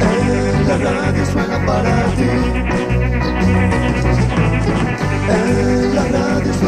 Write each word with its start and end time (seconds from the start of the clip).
En 0.00 0.68
la 0.68 0.76
radio 0.76 1.26
suena 1.26 1.58
para 1.66 1.94
ti. 2.16 2.30
En 5.28 5.94
la 5.94 6.04
radio 6.04 6.52
suena 6.54 6.67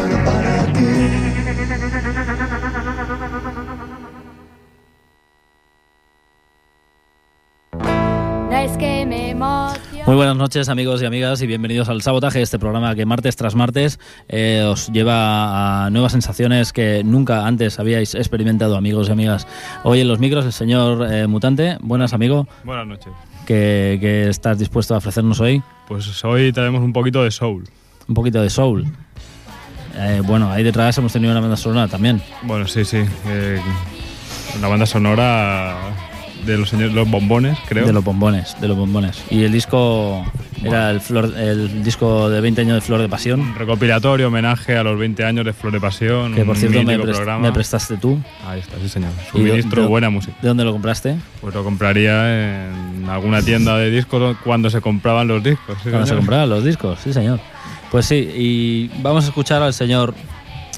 Muy 10.11 10.17
buenas 10.17 10.35
noches 10.35 10.67
amigos 10.67 11.01
y 11.01 11.05
amigas 11.05 11.41
y 11.41 11.47
bienvenidos 11.47 11.87
al 11.87 12.01
Sabotaje, 12.01 12.41
este 12.41 12.59
programa 12.59 12.93
que 12.95 13.05
martes 13.05 13.37
tras 13.37 13.55
martes 13.55 13.97
eh, 14.27 14.61
os 14.69 14.91
lleva 14.91 15.85
a 15.85 15.89
nuevas 15.89 16.11
sensaciones 16.11 16.73
que 16.73 17.01
nunca 17.01 17.47
antes 17.47 17.79
habíais 17.79 18.13
experimentado 18.13 18.75
amigos 18.75 19.07
y 19.07 19.13
amigas. 19.13 19.47
Hoy 19.85 20.01
en 20.01 20.09
los 20.09 20.19
micros 20.19 20.43
el 20.43 20.51
señor 20.51 21.07
eh, 21.09 21.27
Mutante, 21.27 21.77
buenas 21.79 22.11
amigo, 22.11 22.45
Buenas 22.65 22.87
noches. 22.87 23.13
que, 23.45 23.99
que 24.01 24.27
estás 24.27 24.59
dispuesto 24.59 24.95
a 24.95 24.97
ofrecernos 24.97 25.39
hoy 25.39 25.63
Pues 25.87 26.25
hoy 26.25 26.51
tenemos 26.51 26.81
un 26.81 26.91
poquito 26.91 27.23
de 27.23 27.31
soul. 27.31 27.69
un 28.05 28.13
poquito 28.13 28.41
de 28.41 28.49
soul. 28.49 28.87
Eh, 29.95 30.21
bueno, 30.25 30.51
ahí 30.51 30.61
detrás 30.65 30.97
hemos 30.97 31.13
tenido 31.13 31.31
una 31.31 31.39
banda 31.39 31.55
sonora 31.55 31.87
también. 31.87 32.21
Bueno, 32.41 32.67
sí, 32.67 32.83
sí. 32.83 32.97
eh, 33.27 33.61
una 34.57 34.67
banda 34.67 34.85
sonora 34.85 35.77
de 36.45 36.57
los 36.57 36.69
señores 36.69 36.93
Los 36.93 37.09
Bombones, 37.09 37.57
creo. 37.67 37.85
De 37.85 37.93
los 37.93 38.03
bombones, 38.03 38.55
de 38.59 38.67
los 38.67 38.77
bombones. 38.77 39.23
Y 39.29 39.43
el 39.43 39.51
disco 39.51 40.25
era 40.63 40.89
el, 40.91 41.01
flor, 41.01 41.33
el 41.37 41.83
disco 41.83 42.29
de 42.29 42.41
20 42.41 42.61
años 42.61 42.75
de 42.75 42.81
Flor 42.81 43.01
de 43.01 43.09
Pasión, 43.09 43.39
Un 43.41 43.55
recopilatorio, 43.55 44.27
homenaje 44.27 44.77
a 44.77 44.83
los 44.83 44.97
20 44.99 45.23
años 45.25 45.45
de 45.45 45.53
Flor 45.53 45.73
de 45.73 45.79
Pasión. 45.79 46.33
que 46.33 46.43
por 46.45 46.57
cierto 46.57 46.79
me, 46.79 46.85
mítico 46.85 47.03
pres- 47.07 47.15
programa. 47.15 47.41
me 47.47 47.51
prestaste 47.51 47.97
tú. 47.97 48.19
Ahí 48.47 48.59
está, 48.59 48.77
sí 48.79 48.89
señor. 48.89 49.11
Suministro 49.31 49.87
buena 49.87 50.09
música. 50.09 50.35
¿De 50.41 50.47
dónde 50.47 50.63
lo 50.63 50.71
compraste? 50.71 51.15
Pues 51.41 51.53
lo 51.55 51.63
compraría 51.63 52.65
en 52.69 53.07
alguna 53.09 53.41
tienda 53.41 53.77
de 53.77 53.89
discos 53.89 54.37
cuando 54.43 54.69
se 54.69 54.81
compraban 54.81 55.27
los 55.27 55.43
discos. 55.43 55.77
sí, 55.83 55.89
Cuando 55.89 56.07
se 56.07 56.15
compraban 56.15 56.49
los 56.49 56.63
discos, 56.63 56.99
sí 57.03 57.13
señor. 57.13 57.39
Pues 57.91 58.05
sí, 58.05 58.15
y 58.15 58.87
vamos 59.01 59.25
a 59.25 59.27
escuchar 59.27 59.61
al 59.61 59.73
señor 59.73 60.13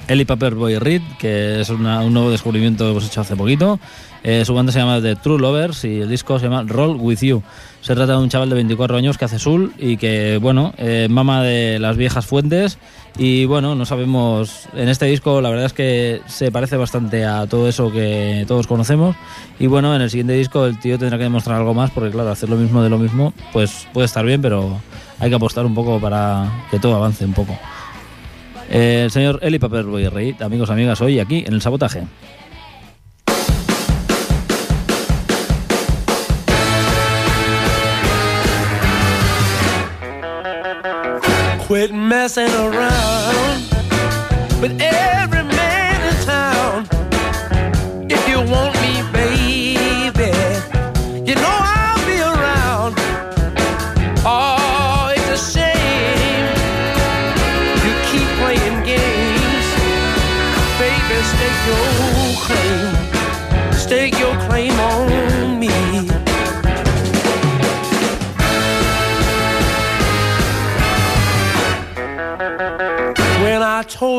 Eli 0.08 0.26
Paperboy 0.26 0.80
Reed, 0.80 1.02
que 1.20 1.62
es 1.62 1.70
una- 1.70 2.02
un 2.02 2.14
nuevo 2.14 2.32
descubrimiento 2.32 2.84
que 2.86 2.92
hemos 2.92 3.06
hecho 3.06 3.22
hace 3.22 3.36
poquito. 3.36 3.80
Eh, 4.24 4.46
su 4.46 4.54
banda 4.54 4.72
se 4.72 4.80
llama 4.80 5.02
The 5.02 5.18
True 5.18 5.38
Lovers 5.38 5.84
y 5.84 6.00
el 6.00 6.10
disco 6.10 6.40
se 6.40 6.46
llama 6.46 6.64
Roll 6.66 6.96
With 6.98 7.20
You. 7.20 7.44
Se 7.82 7.94
trata 7.94 8.14
de 8.14 8.20
un 8.20 8.30
chaval 8.30 8.50
de 8.50 8.56
24 8.56 8.96
años 8.96 9.18
que 9.18 9.26
hace 9.26 9.38
soul 9.38 9.74
y 9.78 9.98
que, 9.98 10.40
bueno, 10.42 10.74
eh, 10.78 11.08
mama 11.10 11.44
de 11.44 11.78
las 11.80 11.98
viejas 11.98 12.26
fuentes. 12.26 12.78
Y 13.18 13.44
bueno, 13.46 13.76
no 13.76 13.86
sabemos, 13.86 14.68
en 14.74 14.88
este 14.88 15.06
disco 15.06 15.42
la 15.42 15.50
verdad 15.50 15.66
es 15.66 15.74
que 15.74 16.22
se 16.26 16.52
parece 16.52 16.78
bastante 16.78 17.26
a 17.26 17.46
todo 17.46 17.68
eso 17.68 17.92
que 17.92 18.46
todos 18.48 18.66
conocemos. 18.66 19.16
Y 19.60 19.68
bueno, 19.68 19.94
en 19.94 20.02
el 20.02 20.10
siguiente 20.10 20.34
disco 20.34 20.66
el 20.66 20.80
tío 20.80 20.98
tendrá 20.98 21.18
que 21.18 21.26
demostrar 21.26 21.58
algo 21.58 21.74
más 21.74 21.92
porque 21.92 22.10
claro, 22.10 22.32
hacer 22.32 22.50
lo 22.50 22.56
mismo 22.56 22.82
de 22.82 22.90
lo 22.90 22.98
mismo, 22.98 23.34
pues 23.52 23.88
puede 23.92 24.06
estar 24.06 24.26
bien, 24.26 24.42
pero 24.42 24.80
hay 25.20 25.30
que 25.30 25.36
apostar 25.36 25.66
un 25.66 25.76
poco 25.76 26.00
para 26.00 26.50
que 26.72 26.80
todo 26.80 26.96
avance 26.96 27.26
un 27.26 27.34
poco. 27.34 27.58
Eh, 28.70 29.02
el 29.04 29.12
señor 29.12 29.40
Eli 29.42 29.60
Paperboy 29.60 30.08
Reed, 30.08 30.42
amigos, 30.42 30.70
amigas, 30.70 31.02
hoy 31.02 31.20
aquí 31.20 31.44
en 31.46 31.54
el 31.54 31.62
sabotaje. 31.62 32.04
Quit 41.74 41.92
messing 41.92 42.54
around. 42.54 43.64
With 44.62 44.80
every 44.80 45.13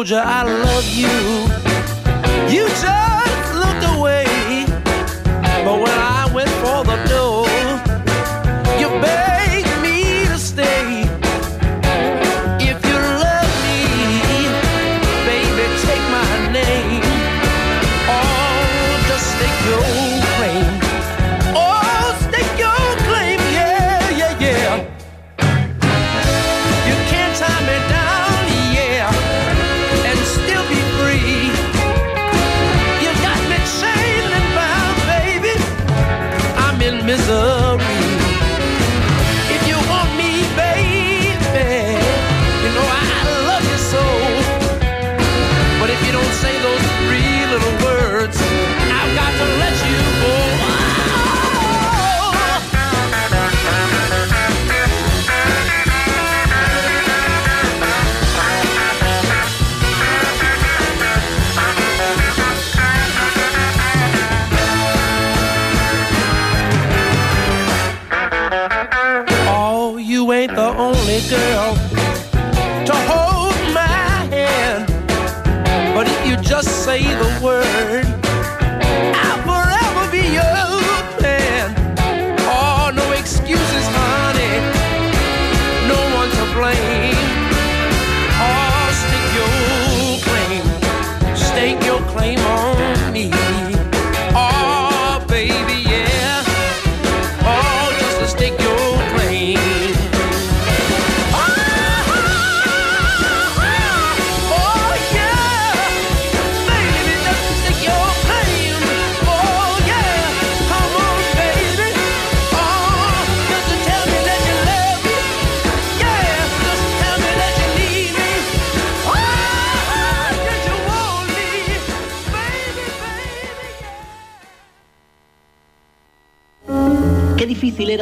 told 0.05 0.11
you 0.11 0.17
I 0.19 0.43
love 0.43 0.85
you, 0.85 1.65
you 1.65 1.74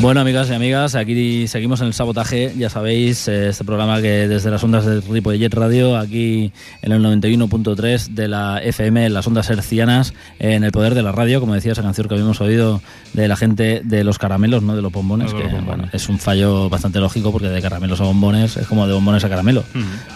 Bueno, 0.00 0.22
amigas 0.22 0.48
y 0.48 0.54
amigas, 0.54 0.94
aquí 0.94 1.46
seguimos 1.46 1.82
en 1.82 1.88
el 1.88 1.92
sabotaje. 1.92 2.54
Ya 2.56 2.70
sabéis, 2.70 3.28
eh, 3.28 3.50
este 3.50 3.64
programa 3.64 4.00
que 4.00 4.28
desde 4.28 4.50
las 4.50 4.64
ondas 4.64 4.86
de 4.86 5.02
Ripollet 5.02 5.52
Radio, 5.52 5.98
aquí 5.98 6.52
en 6.80 6.92
el 6.92 7.02
91.3 7.02 8.08
de 8.14 8.26
la 8.26 8.62
FM, 8.62 9.10
las 9.10 9.26
ondas 9.26 9.50
hercianas, 9.50 10.14
en 10.38 10.64
el 10.64 10.72
poder 10.72 10.94
de 10.94 11.02
la 11.02 11.12
radio, 11.12 11.38
como 11.38 11.52
decía 11.54 11.72
esa 11.72 11.82
canción 11.82 12.08
que 12.08 12.14
habíamos 12.14 12.40
oído 12.40 12.80
de 13.12 13.28
la 13.28 13.36
gente 13.36 13.82
de 13.84 14.02
los 14.02 14.18
caramelos, 14.18 14.62
no 14.62 14.74
de 14.74 14.80
los 14.80 14.90
bombones, 14.90 15.34
No, 15.34 15.38
de 15.38 15.44
que 15.44 15.50
bombones. 15.52 15.76
bueno, 15.76 15.90
es 15.92 16.08
un 16.08 16.18
fallo 16.18 16.70
bastante 16.70 16.98
lógico 16.98 17.30
porque 17.30 17.48
de 17.50 17.60
caramelos 17.60 18.00
a 18.00 18.04
bombones 18.04 18.56
es 18.56 18.66
como 18.66 18.86
de 18.86 18.94
bombones 18.94 19.22
a 19.24 19.28
caramelo. 19.28 19.64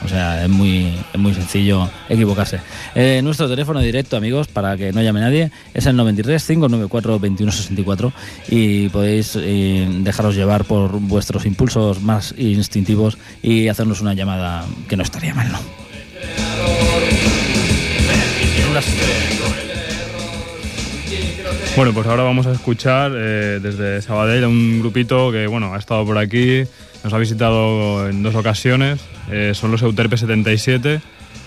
O 0.02 0.08
sea, 0.08 0.42
es 0.44 0.48
muy, 0.48 0.94
es 1.12 1.20
muy 1.20 1.34
sencillo 1.34 1.90
equivocarse. 2.08 2.58
Eh, 2.94 3.20
nuestro 3.22 3.50
teléfono 3.50 3.80
directo, 3.80 4.16
amigos, 4.16 4.48
para 4.48 4.78
que 4.78 4.92
no 4.94 5.02
llame 5.02 5.20
nadie, 5.20 5.50
es 5.74 5.84
el 5.84 5.94
93 5.94 6.42
594 6.42 7.12
2164 7.18 8.12
y 8.48 8.88
podéis 8.88 9.36
eh, 9.76 9.88
dejaros 10.00 10.34
llevar 10.34 10.64
por 10.64 10.98
vuestros 11.00 11.46
impulsos 11.46 12.02
más 12.02 12.34
instintivos 12.36 13.18
y 13.42 13.68
hacernos 13.68 14.00
una 14.00 14.14
llamada 14.14 14.64
que 14.88 14.96
no 14.96 15.02
estaría 15.02 15.34
mal, 15.34 15.50
¿no? 15.52 15.58
Bueno, 21.76 21.92
pues 21.92 22.06
ahora 22.06 22.22
vamos 22.22 22.46
a 22.46 22.52
escuchar 22.52 23.12
eh, 23.16 23.58
desde 23.60 24.00
Sabadell 24.00 24.44
a 24.44 24.48
un 24.48 24.78
grupito 24.80 25.32
que 25.32 25.48
bueno 25.48 25.74
ha 25.74 25.78
estado 25.78 26.04
por 26.04 26.18
aquí, 26.18 26.62
nos 27.02 27.12
ha 27.12 27.18
visitado 27.18 28.08
en 28.08 28.22
dos 28.22 28.36
ocasiones. 28.36 29.00
eh, 29.30 29.52
son 29.54 29.72
los 29.72 29.82
Euterpe 29.82 30.16
77 30.16 31.00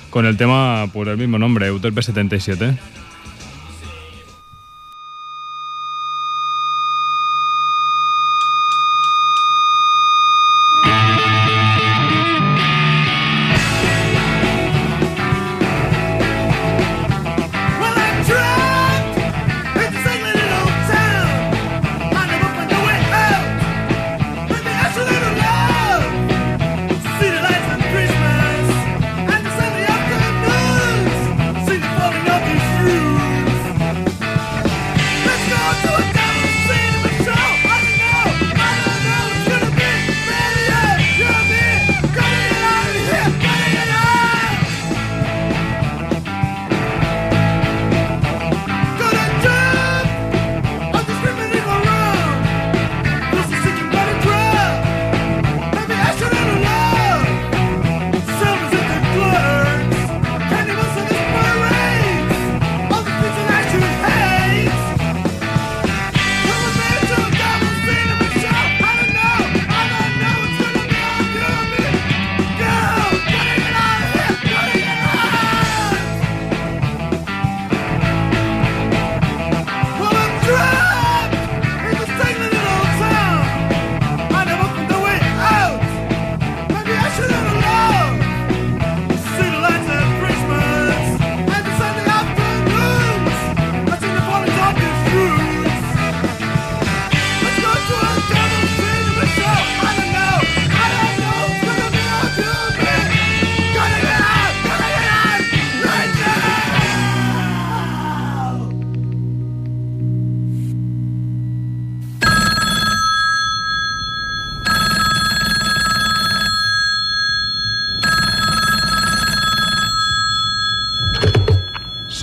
con 0.10 0.26
el 0.26 0.36
tema 0.36 0.88
por 0.92 1.08
el 1.08 1.18
mismo 1.18 1.40
nombre, 1.40 1.68
Euterpe 1.68 2.02
77. 2.02 2.76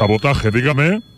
Sabotaje, 0.04 0.50
dígame. 0.50 1.13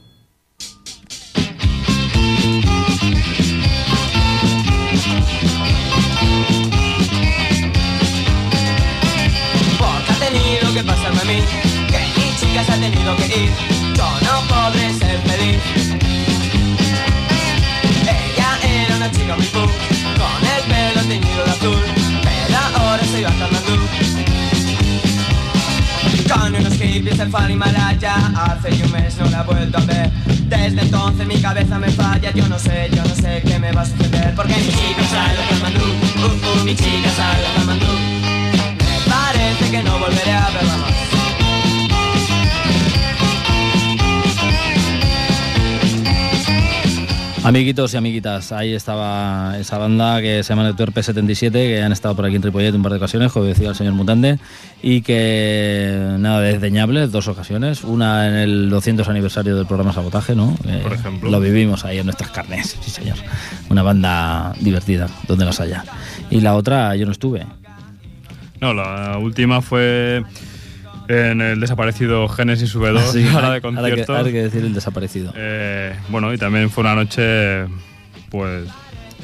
el 27.26 27.30
fue 27.30 27.40
Hace 27.40 28.85
un 28.85 28.92
mes 28.92 29.16
no 29.18 29.26
la 29.30 29.40
he 29.40 29.45
vuelto 29.45 29.78
a 29.78 29.80
ver. 29.83 30.11
Desde 30.49 30.80
entonces 30.80 31.26
mi 31.26 31.37
cabeza 31.40 31.78
me 31.78 31.90
falla. 31.90 32.30
Yo 32.33 32.49
no 32.49 32.59
sé, 32.59 32.88
yo 32.95 33.02
no 33.02 33.14
sé 33.14 33.42
qué 33.45 33.59
me 33.59 33.73
va 33.73 33.83
a 33.83 33.87
suceder. 33.87 34.35
Porque 34.35 34.54
mi 34.54 34.68
chica 34.68 35.04
sale 35.11 35.42
a 35.42 35.49
Kamandú 35.49 35.85
uh, 35.85 36.61
uh, 36.61 36.64
mi 36.64 36.75
chica 36.75 37.11
sale 37.16 37.47
a 37.47 37.54
Kamandú 37.54 37.87
Me 37.87 39.11
parece 39.11 39.71
que 39.71 39.83
no 39.83 39.99
volveré 39.99 40.33
a 40.33 40.50
verla 40.50 40.76
más 40.78 41.05
Amiguitos 47.47 47.95
y 47.95 47.97
amiguitas, 47.97 48.50
ahí 48.50 48.75
estaba 48.75 49.57
esa 49.57 49.79
banda 49.79 50.21
que 50.21 50.43
se 50.43 50.49
llama 50.49 50.65
Network 50.65 50.93
P77, 50.93 51.53
que 51.53 51.81
han 51.81 51.93
estado 51.93 52.17
por 52.17 52.26
aquí 52.26 52.35
en 52.35 52.43
Tripollet 52.43 52.75
un 52.75 52.83
par 52.83 52.91
de 52.91 52.99
ocasiones, 52.99 53.31
como 53.31 53.45
decía 53.45 53.69
el 53.69 53.76
señor 53.76 53.93
Mutante, 53.93 54.41
y 54.83 55.03
que 55.03 56.17
nada 56.19 56.41
desdeñable, 56.41 57.07
dos 57.07 57.29
ocasiones, 57.29 57.85
una 57.85 58.26
en 58.26 58.35
el 58.35 58.69
200 58.69 59.09
aniversario 59.09 59.55
del 59.55 59.65
programa 59.65 59.93
Sabotaje, 59.93 60.35
¿no? 60.35 60.57
Eh, 60.67 60.81
Por 60.83 60.95
ejemplo. 60.95 61.31
Lo 61.31 61.38
vivimos 61.38 61.85
ahí 61.85 62.00
en 62.00 62.07
nuestras 62.07 62.31
carnes, 62.31 62.76
sí 62.81 62.91
señor. 62.91 63.17
Una 63.71 63.85
banda 63.85 64.53
divertida, 64.59 65.07
donde 65.29 65.45
las 65.45 65.61
haya. 65.61 65.85
Y 66.31 66.41
la 66.41 66.57
otra, 66.57 66.97
yo 66.97 67.07
no 67.07 67.12
estuve. 67.12 67.47
No, 68.61 68.75
la 68.75 69.19
última 69.19 69.62
fue 69.62 70.25
en 71.08 71.40
el 71.40 71.60
desaparecido 71.60 72.28
Genesis 72.28 72.75
V2, 72.75 72.98
Así 72.98 73.22
que 73.22 73.28
ahora 73.30 73.48
hay- 73.48 73.54
de 73.54 73.60
conciertos. 73.60 73.84
Ahora 73.84 74.04
que, 74.06 74.12
ahora 74.12 74.30
que 74.32 74.42
decir 74.42 74.64
el 74.64 74.75
desaparecido. 74.75 75.32
Eh, 75.36 75.94
bueno, 76.08 76.32
y 76.32 76.38
también 76.38 76.70
fue 76.70 76.82
una 76.82 76.94
noche, 76.94 77.64
pues, 78.30 78.68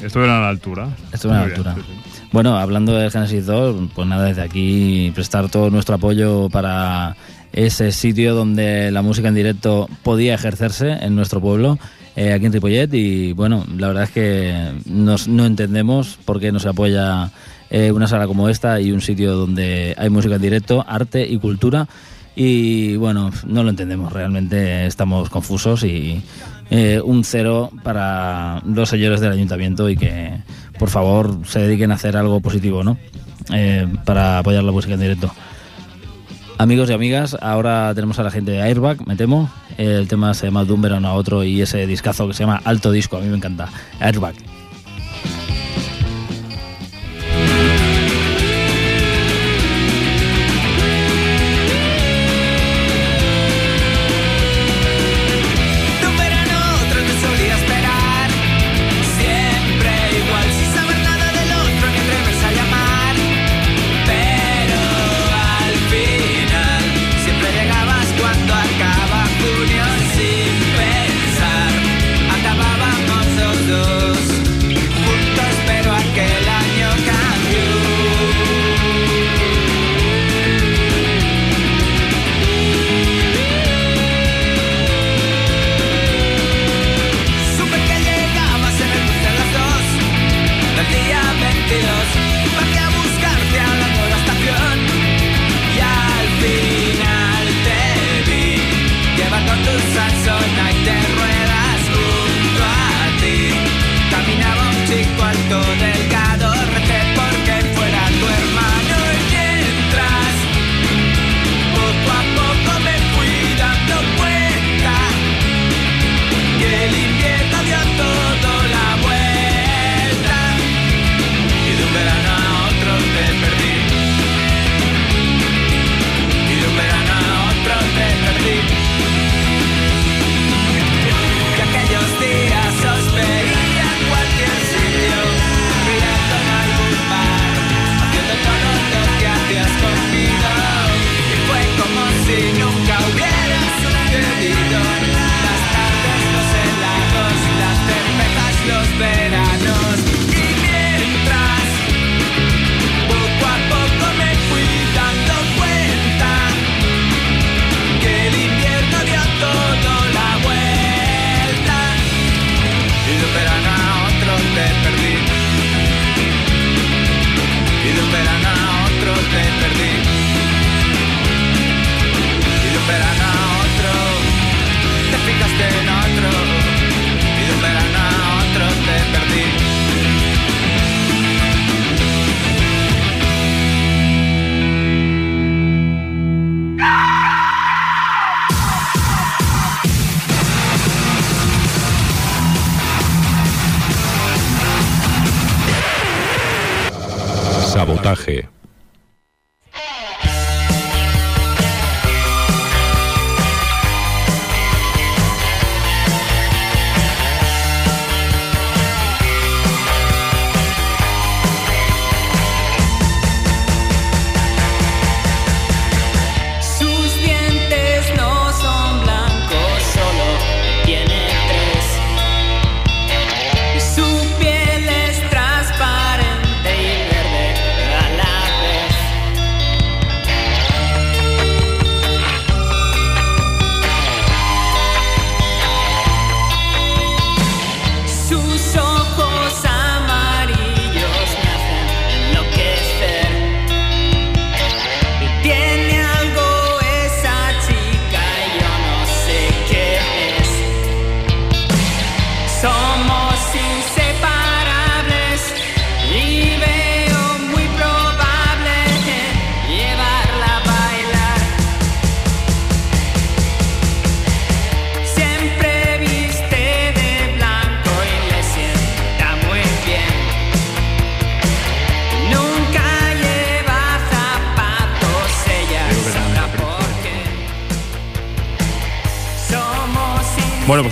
estuvieron 0.03 0.35
a 0.35 0.41
la 0.41 0.49
altura. 0.49 0.87
Estuvieron 1.11 1.43
a 1.43 1.47
la 1.47 1.55
Muy 1.55 1.63
bien, 1.63 1.67
altura. 1.67 1.85
sí, 1.87 2.01
sí. 2.15 2.21
Bueno, 2.31 2.57
hablando 2.57 2.93
de 2.93 3.09
Genesis 3.11 3.45
2, 3.45 3.89
pues 3.93 4.07
nada, 4.07 4.25
desde 4.25 4.41
aquí 4.41 5.11
prestar 5.13 5.49
todo 5.49 5.69
nuestro 5.69 5.95
apoyo 5.95 6.49
para 6.49 7.15
ese 7.51 7.91
sitio 7.91 8.33
donde 8.33 8.89
la 8.91 9.03
música 9.03 9.27
en 9.27 9.35
directo 9.35 9.87
podía 10.01 10.33
ejercerse 10.33 10.89
en 10.91 11.15
nuestro 11.15 11.39
pueblo, 11.39 11.77
eh, 12.15 12.33
aquí 12.33 12.47
en 12.47 12.53
Ripollet. 12.53 12.91
Y 12.93 13.33
bueno, 13.33 13.63
la 13.77 13.87
verdad 13.89 14.03
es 14.05 14.09
que 14.11 14.71
nos- 14.85 15.27
no 15.27 15.45
entendemos 15.45 16.17
por 16.25 16.39
qué 16.39 16.51
no 16.51 16.59
se 16.59 16.69
apoya 16.69 17.29
eh, 17.73 17.91
una 17.91 18.07
sala 18.07 18.27
como 18.27 18.49
esta 18.49 18.79
y 18.79 18.91
un 18.91 19.01
sitio 19.01 19.33
donde 19.33 19.95
hay 19.97 20.09
música 20.11 20.35
en 20.35 20.41
directo, 20.43 20.85
arte 20.87 21.27
y 21.27 21.39
cultura. 21.39 21.87
Y 22.35 22.95
bueno, 22.97 23.31
no 23.47 23.63
lo 23.63 23.71
entendemos, 23.71 24.13
realmente 24.13 24.85
estamos 24.85 25.29
confusos 25.31 25.83
y 25.83 26.21
eh, 26.69 27.01
un 27.03 27.23
cero 27.23 27.71
para 27.83 28.61
los 28.63 28.89
señores 28.89 29.21
del 29.21 29.31
ayuntamiento 29.31 29.89
y 29.89 29.97
que 29.97 30.37
por 30.77 30.89
favor 30.89 31.39
se 31.45 31.61
dediquen 31.61 31.91
a 31.91 31.95
hacer 31.95 32.15
algo 32.15 32.41
positivo, 32.41 32.83
¿no? 32.83 32.97
Eh, 33.51 33.87
para 34.05 34.37
apoyar 34.37 34.63
la 34.63 34.71
música 34.71 34.93
en 34.93 34.99
directo. 34.99 35.31
Amigos 36.59 36.91
y 36.91 36.93
amigas, 36.93 37.35
ahora 37.41 37.91
tenemos 37.95 38.19
a 38.19 38.23
la 38.23 38.29
gente 38.29 38.51
de 38.51 38.61
Airbag, 38.61 39.07
me 39.07 39.15
temo. 39.15 39.49
El 39.79 40.07
tema 40.07 40.35
se 40.35 40.45
llama 40.45 40.63
De 40.63 40.73
un 40.73 40.81
verano 40.83 41.07
a 41.07 41.13
otro 41.13 41.43
y 41.43 41.59
ese 41.59 41.87
discazo 41.87 42.27
que 42.27 42.35
se 42.35 42.43
llama 42.43 42.61
Alto 42.63 42.91
Disco, 42.91 43.17
a 43.17 43.21
mí 43.21 43.27
me 43.29 43.37
encanta. 43.37 43.69
Airbag. 43.99 44.35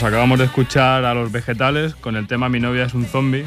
Pues 0.01 0.13
acabamos 0.13 0.39
de 0.39 0.45
escuchar 0.45 1.05
a 1.05 1.13
los 1.13 1.31
vegetales 1.31 1.93
con 1.93 2.15
el 2.15 2.25
tema 2.25 2.49
Mi 2.49 2.59
novia 2.59 2.85
es 2.85 2.95
un 2.95 3.05
zombie, 3.05 3.45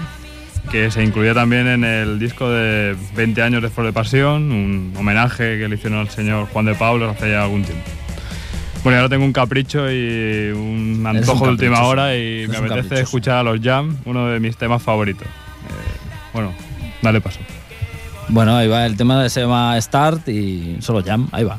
que 0.70 0.88
se 0.92 1.02
incluía 1.02 1.34
también 1.34 1.66
en 1.66 1.82
el 1.82 2.20
disco 2.20 2.48
de 2.48 2.96
20 3.16 3.42
años 3.42 3.60
de 3.60 3.70
Flor 3.70 3.86
de 3.86 3.92
Pasión, 3.92 4.52
un 4.52 4.94
homenaje 4.96 5.58
que 5.58 5.66
le 5.66 5.74
hicieron 5.74 5.98
al 5.98 6.10
señor 6.10 6.46
Juan 6.46 6.66
de 6.66 6.76
Pablo 6.76 7.10
hace 7.10 7.28
ya 7.28 7.42
algún 7.42 7.64
tiempo. 7.64 7.82
Bueno, 8.84 8.98
ahora 8.98 9.08
tengo 9.08 9.24
un 9.24 9.32
capricho 9.32 9.90
y 9.90 10.52
un 10.52 11.04
antojo 11.04 11.46
de 11.46 11.50
última 11.50 11.82
hora 11.82 12.16
y 12.16 12.46
me 12.46 12.50
un 12.50 12.66
apetece 12.66 12.68
caprichoso. 12.68 13.02
escuchar 13.02 13.38
a 13.38 13.42
los 13.42 13.60
Jam, 13.60 13.96
uno 14.04 14.28
de 14.28 14.38
mis 14.38 14.56
temas 14.56 14.80
favoritos. 14.80 15.26
Eh, 15.26 16.30
bueno, 16.32 16.54
dale 17.02 17.20
paso. 17.20 17.40
Bueno, 18.28 18.56
ahí 18.56 18.68
va, 18.68 18.86
el 18.86 18.96
tema 18.96 19.28
se 19.28 19.40
llama 19.40 19.80
Start 19.80 20.28
y 20.28 20.76
solo 20.78 21.02
Jam, 21.04 21.26
ahí 21.32 21.42
va. 21.42 21.58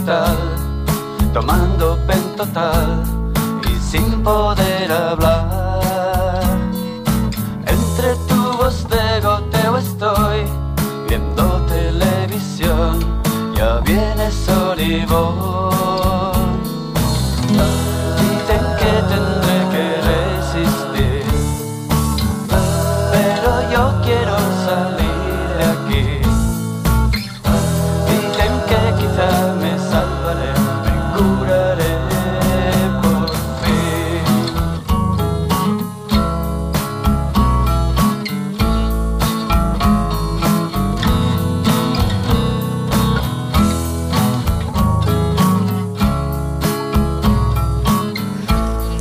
Hospital, 0.00 0.36
tomando 1.32 1.98
pentotal 2.06 3.02
y 3.70 3.74
sin 3.78 4.22
poder 4.22 4.90
hablar. 4.90 6.42
Entre 7.66 8.14
tubos 8.28 8.86
de 8.88 9.20
goteo 9.20 9.76
estoy 9.76 10.44
viendo 11.08 11.60
televisión, 11.66 12.98
ya 13.54 13.80
viene 13.80 14.30
Solivón. 14.30 15.99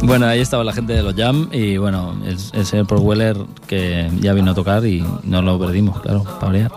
Bueno, 0.10 0.26
ahí 0.26 0.40
estaba 0.40 0.64
la 0.64 0.74
gente 0.74 0.94
de 0.94 1.04
los 1.04 1.14
Jam 1.16 1.50
y 1.52 1.78
bueno, 1.78 2.16
el, 2.26 2.36
el 2.54 2.66
señor 2.66 2.88
Paul 2.88 3.02
Weller 3.02 3.38
que 3.68 4.10
ya 4.20 4.34
vino 4.34 4.52
a 4.52 4.56
tocar 4.56 4.84
y 4.84 5.06
no 5.24 5.44
lo 5.44 5.60
perdimos, 5.60 6.02
claro, 6.02 6.24
para 6.24 6.48
variar. 6.48 6.72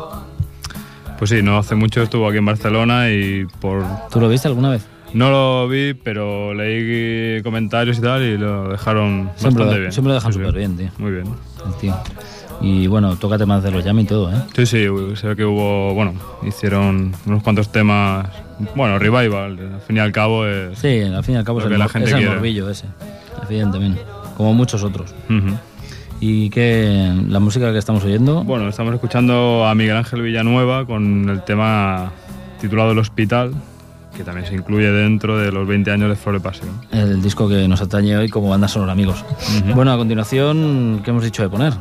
Pues 1.19 1.31
sí, 1.31 1.43
no 1.43 1.57
hace 1.57 1.75
mucho 1.75 2.03
estuvo 2.03 2.29
aquí 2.29 2.37
en 2.37 2.45
Barcelona 2.45 3.09
y 3.11 3.47
por... 3.59 3.85
¿Tú 4.11 4.21
lo 4.21 4.29
viste 4.29 4.49
alguna 4.49 4.69
vez? 4.69 4.87
No 5.15 5.31
lo 5.31 5.67
vi, 5.67 5.95
pero 5.95 6.53
leí 6.53 7.41
comentarios 7.43 7.97
y 7.99 8.01
tal 8.03 8.23
y 8.23 8.37
lo 8.37 8.69
dejaron 8.69 9.31
Siempre 9.37 9.65
bastante 9.65 9.75
lo- 9.77 9.81
bien. 9.81 9.93
siempre 9.93 10.09
lo 10.11 10.15
dejan 10.17 10.33
Sí, 10.33 10.39
sí. 10.39 10.45
súper 10.45 10.59
bien, 10.59 10.77
tío. 10.77 10.89
Muy 10.99 11.13
bien. 11.13 11.25
El 11.67 11.75
tío. 11.81 11.95
Y 12.61 12.87
bueno, 12.87 13.17
toca 13.17 13.39
temas 13.39 13.63
de 13.63 13.71
los 13.71 13.83
Yami 13.83 14.03
y 14.03 14.07
todo, 14.07 14.31
¿eh? 14.31 14.37
Sí, 14.55 14.67
sí, 14.67 14.87
ve 14.89 15.37
que 15.37 15.45
hubo, 15.47 15.95
bueno, 15.95 16.13
hicieron 16.47 17.13
unos 17.27 17.43
cuantos 17.43 17.73
temas, 17.73 18.27
bueno, 18.77 18.99
revival, 18.99 19.59
al 19.75 19.81
fin 19.81 19.97
y 19.97 20.01
al 20.01 20.13
cabo 20.13 20.47
es... 20.47 20.79
Sí, 20.79 21.01
al 21.01 21.25
fin 21.25 21.35
y 21.37 21.39
al 21.39 21.45
cabo 21.45 21.61
es 21.61 21.67
el, 21.67 21.79
la 21.79 21.89
gente 21.89 22.11
es 22.11 22.15
el 22.17 22.29
morbillo 22.29 22.71
ese, 22.71 22.87
evidentemente, 23.45 24.03
como 24.37 24.55
muchos 24.55 24.83
otros. 24.83 25.15
¿Y 26.21 26.51
qué, 26.51 27.13
la 27.29 27.41
música 27.41 27.73
que 27.73 27.79
estamos 27.79 28.05
oyendo? 28.05 28.45
Bueno, 28.45 28.69
estamos 28.69 28.95
escuchando 28.95 29.67
a 29.67 29.75
Miguel 29.75 29.97
Ángel 29.97 30.23
Villanueva 30.23 30.87
con 30.87 31.29
el 31.29 31.43
tema 31.45 32.13
titulado 32.61 32.93
El 32.93 32.99
Hospital, 32.99 33.53
que 34.17 34.23
también 34.23 34.47
se 34.47 34.55
incluye 34.55 34.89
dentro 34.93 35.37
de 35.37 35.51
los 35.51 35.67
20 35.67 35.91
años 35.91 36.09
de 36.11 36.15
Flor 36.17 36.37
de 36.37 36.41
Pasión. 36.41 36.69
El 36.93 37.21
disco 37.23 37.49
que 37.49 37.67
nos 37.67 37.81
atañe 37.81 38.17
hoy 38.17 38.29
como 38.29 38.51
banda 38.51 38.69
sonora, 38.69 38.93
amigos. 38.93 39.25
Bueno, 39.75 39.93
a 39.93 39.97
continuación, 39.97 41.01
¿qué 41.05 41.11
hemos 41.11 41.25
dicho 41.25 41.43
de 41.43 41.49
poner? 41.49 41.73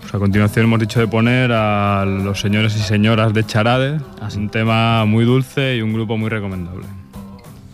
Pues 0.00 0.12
a 0.12 0.18
continuación 0.18 0.64
hemos 0.66 0.80
dicho 0.80 0.98
de 0.98 1.06
poner 1.06 1.52
a 1.52 2.04
los 2.04 2.40
señores 2.40 2.74
y 2.74 2.80
señoras 2.80 3.32
de 3.32 3.44
Charade, 3.46 4.00
Ah, 4.20 4.28
un 4.36 4.48
tema 4.48 5.04
muy 5.04 5.24
dulce 5.24 5.76
y 5.76 5.82
un 5.82 5.92
grupo 5.92 6.16
muy 6.16 6.30
recomendable. 6.30 6.86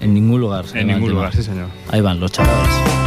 En 0.00 0.14
ningún 0.14 0.40
lugar. 0.40 0.64
En 0.74 0.86
ningún 0.86 1.10
lugar, 1.10 1.34
sí 1.34 1.42
señor. 1.42 1.68
Ahí 1.90 2.00
van, 2.00 2.18
los 2.20 2.32
chavales. 2.32 2.99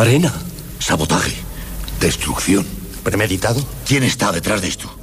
Arena. 0.00 0.32
Sabotaje. 0.78 1.34
Destrucción. 2.00 2.66
¿Premeditado? 3.04 3.62
¿Quién 3.86 4.02
está 4.02 4.32
detrás 4.32 4.62
de 4.62 4.68
esto? 4.68 4.99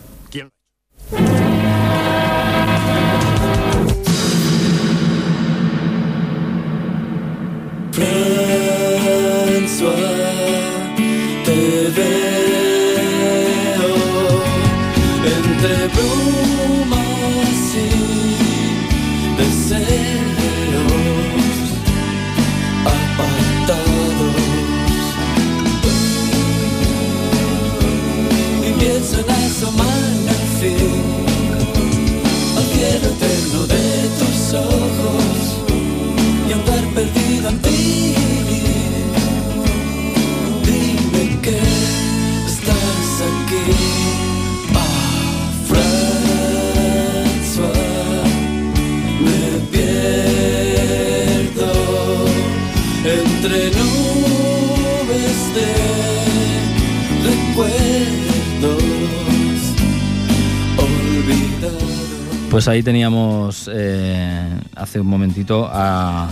Pues 62.58 62.67
ahí 62.67 62.82
teníamos 62.82 63.70
eh, 63.72 64.50
hace 64.76 65.00
un 65.00 65.06
momentito 65.06 65.70
a 65.72 66.28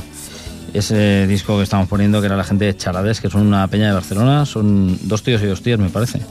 ese 0.73 1.27
disco 1.27 1.57
que 1.57 1.61
estamos 1.61 1.87
poniendo, 1.87 2.19
que 2.19 2.25
era 2.25 2.35
la 2.35 2.43
gente 2.43 2.65
de 2.65 2.75
Charades, 2.75 3.21
que 3.21 3.29
son 3.29 3.45
una 3.45 3.67
peña 3.67 3.89
de 3.89 3.93
Barcelona, 3.93 4.43
son 4.47 4.97
dos 5.07 5.21
tíos 5.21 5.43
y 5.43 5.45
dos 5.45 5.61
tías, 5.61 5.77
me 5.77 5.89
parece. 5.89 6.21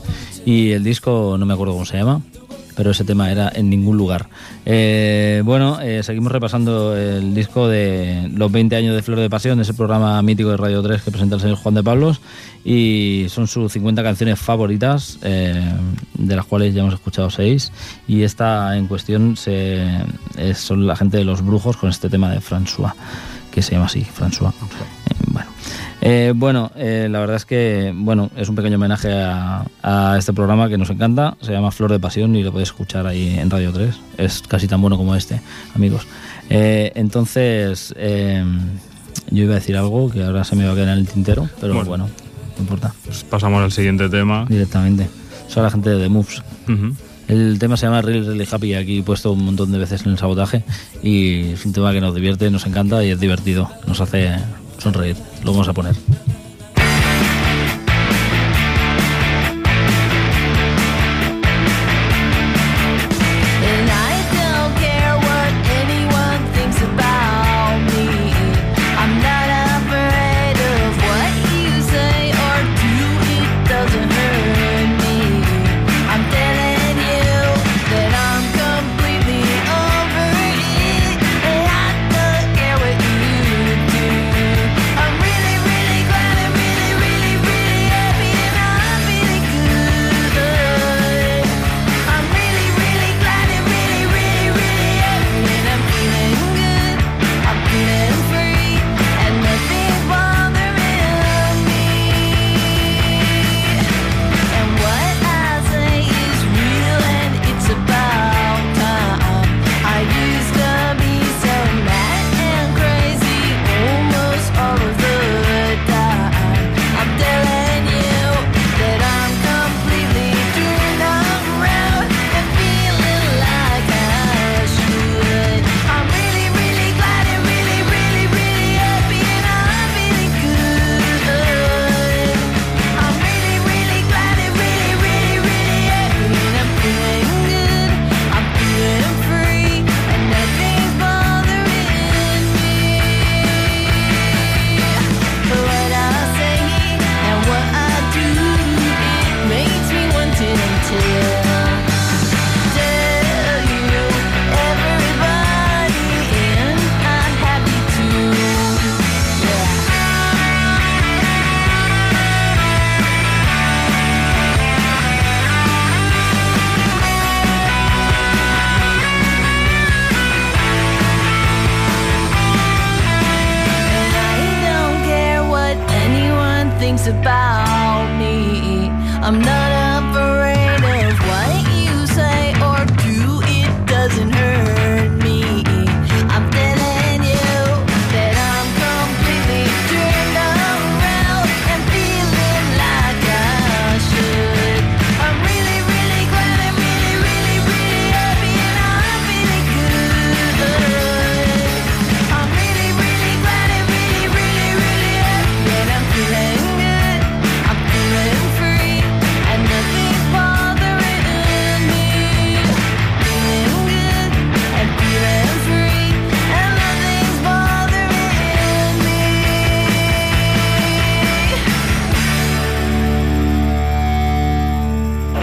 Y 0.45 0.73
el 0.73 0.83
disco, 0.83 1.37
no 1.39 1.47
me 1.47 1.55
acuerdo 1.55 1.75
cómo 1.75 1.85
se 1.85 1.97
llama, 1.97 2.23
pero 2.77 2.91
ese 2.91 3.05
tema 3.05 3.31
era 3.31 3.51
en 3.55 3.71
ningún 3.71 3.97
lugar. 3.97 4.29
Eh, 4.67 5.43
bueno, 5.45 5.81
eh, 5.81 6.03
seguimos 6.03 6.33
repasando 6.33 6.97
el 6.97 7.35
disco 7.35 7.69
de 7.69 8.31
los 8.35 8.51
20 8.51 8.77
años 8.77 8.95
de 8.95 9.03
Flor 9.03 9.19
de 9.21 9.31
Pasión, 9.31 9.61
ese 9.61 9.75
programa 9.75 10.21
mítico 10.23 10.51
de 10.51 10.57
Radio 10.57 10.83
3 10.83 11.03
que 11.03 11.11
presenta 11.11 11.37
el 11.37 11.41
señor 11.41 11.57
Juan 11.57 11.75
de 11.75 11.83
Pablos, 11.83 12.21
y 12.65 13.27
son 13.29 13.47
sus 13.47 13.73
50 13.73 14.03
canciones 14.03 14.39
favoritas, 14.39 15.19
eh, 15.23 15.63
de 16.15 16.37
las 16.37 16.47
cuales 16.47 16.75
ya 16.75 16.81
hemos 16.83 16.95
escuchado 16.95 17.31
6, 17.31 17.73
y 18.09 18.23
esta 18.23 18.77
en 18.77 18.87
cuestión 18.87 19.37
se, 19.37 19.87
es- 20.37 20.59
son 20.59 20.87
la 20.87 20.97
gente 20.97 21.17
de 21.19 21.25
los 21.25 21.45
brujos 21.45 21.77
con 21.77 21.91
este 21.91 22.09
tema 22.09 22.31
de 22.31 22.41
François, 22.41 22.93
que 23.51 23.63
se 23.63 23.73
llama 23.73 23.87
así, 23.87 24.05
François. 24.19 24.53
Eh, 26.07 26.35
bueno, 26.37 26.71
eh, 26.77 27.09
la 27.11 27.19
verdad 27.19 27.37
es 27.37 27.47
que 27.47 27.91
bueno 27.97 28.31
es 28.37 28.51
un 28.51 28.55
pequeño 28.55 28.77
homenaje 28.77 29.09
a, 29.11 30.17
este 30.19 30.35
programa 30.35 30.69
que 30.69 30.77
nos 30.77 30.91
encanta. 30.91 31.37
Se 31.41 31.51
llama 31.51 31.71
Flor 31.71 31.93
de 31.93 31.99
Pasión 31.99 32.37
y 32.37 32.43
lo 32.43 32.53
podéis 32.53 32.69
escuchar 32.69 33.07
ahí 33.07 33.39
en 33.39 33.49
Radio 33.49 33.73
3. 33.73 34.01
Es 34.19 34.43
casi 34.43 34.69
tan 34.69 34.83
bueno 34.83 34.99
como 34.99 35.17
este, 35.17 35.41
amigos. 35.75 36.07
Eh, 36.51 36.93
entonces, 36.95 37.95
eh, 37.97 38.45
yo 39.31 39.45
iba 39.45 39.53
a 39.53 39.55
decir 39.57 39.79
algo 39.79 40.11
que 40.11 40.23
ahora 40.23 40.45
se 40.45 40.57
me 40.57 40.67
va 40.67 40.73
a 40.73 40.75
quedar 40.75 40.91
en 40.91 40.99
el 40.99 41.09
tintero, 41.09 41.49
pero 41.59 41.83
bueno, 41.85 42.09
no 42.57 42.61
importa. 42.61 42.93
Pues 43.07 43.25
pasamos 43.25 43.63
al 43.63 43.73
siguiente 43.73 44.11
tema. 44.11 44.45
Directamente. 44.47 45.09
Son 45.49 45.63
la 45.63 45.71
gente 45.71 45.89
de 45.89 46.09
Moves. 46.11 46.43
El 47.29 47.59
tema 47.59 47.79
se 47.79 47.87
llama 47.87 48.03
Really, 48.03 48.27
Really 48.27 48.47
Happy, 48.51 48.75
aquí 48.75 49.01
puesto 49.01 49.33
un 49.33 49.43
montón 49.43 49.73
de 49.73 49.79
veces 49.79 50.05
en 50.05 50.13
el 50.13 50.19
sabotaje. 50.19 50.65
Y 51.03 51.53
es 51.53 51.65
un 51.65 51.73
tema 51.73 51.93
que 51.93 52.03
nos 52.03 52.15
divierte, 52.15 52.51
nos 52.51 52.67
encanta 52.67 53.03
y 53.03 53.11
es 53.11 53.19
divertido. 53.19 53.71
Nos 53.87 54.03
hace 54.03 54.37
sonreír. 54.79 55.17
Lo 55.45 55.53
vamos 55.53 55.69
a 55.69 55.73
poner. 55.73 55.95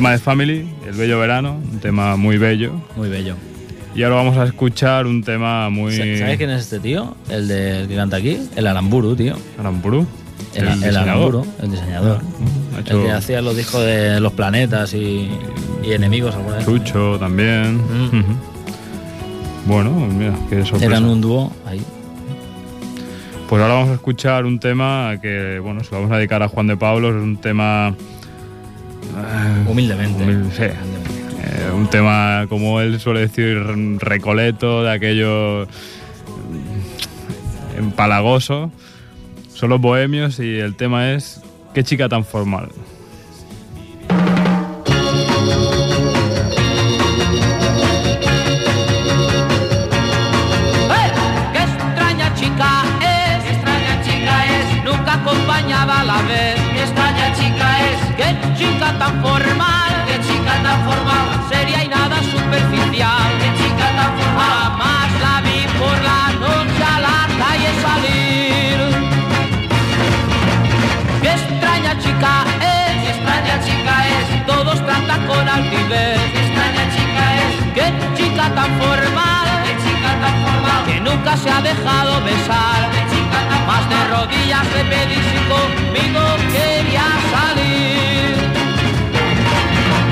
tema 0.00 0.12
de 0.12 0.18
Family, 0.18 0.66
El 0.86 0.94
Bello 0.94 1.18
Verano, 1.18 1.60
un 1.72 1.78
tema 1.78 2.16
muy 2.16 2.38
bello. 2.38 2.72
Muy 2.96 3.10
bello. 3.10 3.34
Y 3.94 4.02
ahora 4.02 4.16
vamos 4.16 4.38
a 4.38 4.44
escuchar 4.44 5.06
un 5.06 5.22
tema 5.22 5.68
muy... 5.68 5.94
¿Sabes 5.94 6.38
quién 6.38 6.48
es 6.48 6.62
este 6.62 6.80
tío? 6.80 7.14
El, 7.28 7.46
de, 7.48 7.82
el 7.82 7.88
que 7.88 7.96
canta 7.96 8.16
aquí, 8.16 8.38
el 8.56 8.66
Aramburu, 8.66 9.14
tío. 9.14 9.36
¿Aramburu? 9.58 10.06
El, 10.54 10.68
el, 10.68 10.84
el 10.84 10.96
Aramburu, 10.96 11.46
el 11.62 11.70
diseñador. 11.70 12.22
Ah, 12.74 12.78
el 12.78 12.84
que 13.02 13.12
hacía 13.12 13.42
los 13.42 13.54
discos 13.54 13.84
de 13.84 14.20
los 14.20 14.32
planetas 14.32 14.94
y, 14.94 15.28
y 15.84 15.92
enemigos. 15.92 16.34
¿alguna 16.34 16.64
Chucho 16.64 17.18
también. 17.18 17.76
Mm. 17.76 18.38
Bueno, 19.66 19.90
mira, 19.90 20.32
qué 20.48 20.62
sorpresa. 20.62 20.86
Eran 20.86 21.04
un 21.04 21.20
dúo 21.20 21.52
ahí. 21.66 21.82
Pues 23.50 23.60
ahora 23.60 23.74
vamos 23.74 23.90
a 23.90 23.94
escuchar 23.94 24.46
un 24.46 24.58
tema 24.58 25.18
que, 25.20 25.58
bueno, 25.62 25.84
se 25.84 25.90
lo 25.90 25.98
vamos 25.98 26.12
a 26.12 26.16
dedicar 26.16 26.42
a 26.42 26.48
Juan 26.48 26.68
de 26.68 26.78
Pablo. 26.78 27.10
Es 27.10 27.22
un 27.22 27.36
tema 27.36 27.94
Humildemente. 29.70 30.24
Eh, 30.24 31.70
un 31.72 31.88
tema, 31.88 32.46
como 32.48 32.80
él 32.80 32.98
suele 32.98 33.20
decir, 33.20 33.56
recoleto, 33.98 34.82
de 34.82 34.90
aquello 34.90 35.66
mm, 35.66 37.78
empalagoso. 37.78 38.72
Son 39.54 39.70
los 39.70 39.80
bohemios 39.80 40.40
y 40.40 40.58
el 40.58 40.74
tema 40.74 41.12
es 41.12 41.40
qué 41.72 41.84
chica 41.84 42.08
tan 42.08 42.24
formal. 42.24 42.70
Tan 78.60 78.78
formal, 78.78 79.46
qué 79.64 79.72
chica 79.82 80.10
tan 80.22 80.34
formal, 80.44 80.84
que 80.86 81.00
nunca 81.00 81.36
se 81.36 81.48
ha 81.50 81.60
dejado 81.62 82.20
besar, 82.24 82.80
qué 82.92 83.02
chica 83.10 83.38
tan 83.48 83.62
más 83.66 83.84
de 83.88 83.98
rodillas 84.12 84.66
le 84.74 84.82
pedí 84.92 85.18
si 85.30 85.38
conmigo 85.52 86.22
quería 86.54 87.06
salir. 87.34 88.36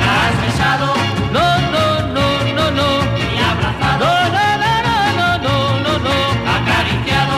¿La 0.05 0.15
has 0.25 0.37
besado? 0.45 0.87
No, 1.37 1.47
no, 1.75 1.85
no, 2.17 2.27
no, 2.57 2.65
no. 2.79 2.89
¿Y 3.37 3.39
abrazado? 3.51 4.05
No, 4.05 4.15
no, 4.37 4.47
no, 4.63 4.97
no, 5.19 5.19
no, 5.19 5.29
no, 5.47 5.57
no, 5.85 5.93
no. 6.07 6.17
¿Acariciado? 6.57 7.37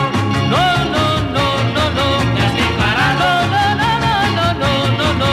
No, 0.53 0.65
no, 0.93 1.05
no, 1.35 1.45
no, 1.75 1.83
no. 1.97 2.07
¿Te 2.35 2.39
has 2.45 2.53
declarado? 2.61 3.27
No, 3.53 3.65
no, 3.81 3.89
no, 4.05 4.23
no, 4.37 4.45
no, 4.61 4.71
no, 4.99 5.07
no. 5.21 5.31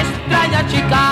Extraña 0.00 0.60
chica 0.72 1.02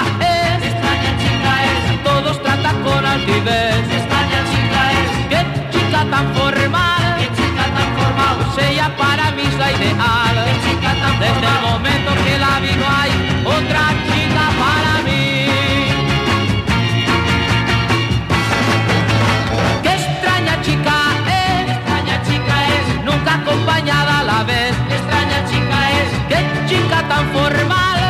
trata 3.11 3.25
con 3.25 3.31
altivez. 3.31 3.93
Extraña 3.93 4.41
chica 4.51 4.93
es. 4.93 5.11
Qué 5.31 5.79
chica 5.79 6.05
tan 6.11 6.35
formal, 6.35 7.17
qué 7.19 7.27
chica 7.37 7.65
tan 7.77 7.89
formal. 7.97 8.37
Pues 8.39 8.67
ella 8.69 8.91
para 8.97 9.31
mí 9.33 9.43
es 9.43 9.55
la 9.59 9.73
ideal. 9.73 10.37
Qué 10.47 10.55
chica 10.69 10.95
tan 11.01 11.21
Desde 11.21 11.47
el 11.47 11.63
momento 11.63 12.11
que 12.25 12.39
la 12.39 12.61
vi 12.61 12.73
no 12.77 12.87
hay 13.01 13.11
otra 13.45 13.85
chica 14.09 14.45
para 14.63 15.03
mí. 15.07 15.47
Qué 19.83 19.93
extraña 19.93 20.63
chica 20.63 20.97
es, 21.27 21.71
extraña 21.71 22.23
chica 22.23 22.55
es, 22.77 23.05
nunca 23.05 23.35
acompañada 23.35 24.21
a 24.21 24.25
la 24.25 24.45
vez. 24.45 24.75
Qué 24.89 24.97
extraña 24.97 25.39
chica 25.51 25.79
es, 25.99 26.09
qué 26.29 26.41
chica 26.69 27.03
tan 27.09 27.29
formal, 27.33 28.10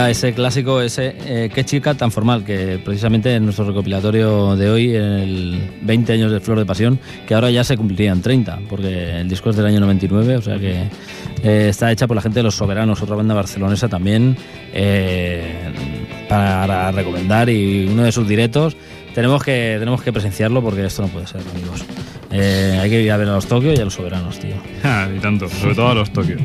Era 0.00 0.08
ese 0.08 0.32
clásico, 0.32 0.80
ese 0.80 1.14
eh, 1.26 1.50
Qué 1.54 1.62
chica 1.62 1.92
tan 1.92 2.10
formal, 2.10 2.42
que 2.42 2.80
precisamente 2.82 3.34
en 3.34 3.44
nuestro 3.44 3.66
recopilatorio 3.66 4.56
de 4.56 4.70
hoy, 4.70 4.96
en 4.96 5.02
el 5.02 5.70
20 5.82 6.14
años 6.14 6.32
de 6.32 6.40
Flor 6.40 6.58
de 6.58 6.64
Pasión, 6.64 6.98
que 7.28 7.34
ahora 7.34 7.50
ya 7.50 7.64
se 7.64 7.76
cumplirían 7.76 8.22
30, 8.22 8.60
porque 8.70 9.20
el 9.20 9.28
disco 9.28 9.50
es 9.50 9.56
del 9.56 9.66
año 9.66 9.78
99, 9.80 10.36
o 10.36 10.40
sea 10.40 10.58
que 10.58 10.84
eh, 11.42 11.66
está 11.68 11.92
hecha 11.92 12.06
por 12.06 12.16
la 12.16 12.22
gente 12.22 12.38
de 12.38 12.44
Los 12.44 12.54
Soberanos, 12.54 13.02
otra 13.02 13.14
banda 13.14 13.34
barcelonesa 13.34 13.88
también, 13.88 14.38
eh, 14.72 15.70
para 16.30 16.90
recomendar 16.92 17.50
y 17.50 17.86
uno 17.86 18.04
de 18.04 18.12
sus 18.12 18.26
directos. 18.26 18.78
Tenemos 19.14 19.42
que, 19.42 19.76
tenemos 19.78 20.00
que 20.00 20.14
presenciarlo 20.14 20.62
porque 20.62 20.86
esto 20.86 21.02
no 21.02 21.08
puede 21.08 21.26
ser, 21.26 21.42
amigos. 21.54 21.84
Eh, 22.30 22.78
hay 22.80 22.88
que 22.88 23.02
ir 23.02 23.12
a 23.12 23.18
ver 23.18 23.28
a 23.28 23.32
los 23.32 23.46
Tokio 23.46 23.74
y 23.74 23.76
a 23.76 23.84
los 23.84 23.92
Soberanos, 23.92 24.38
tío. 24.38 24.54
Y 25.14 25.18
tanto, 25.18 25.46
sobre 25.50 25.74
todo 25.74 25.88
a 25.88 25.94
los 25.94 26.10
Tokio. 26.10 26.38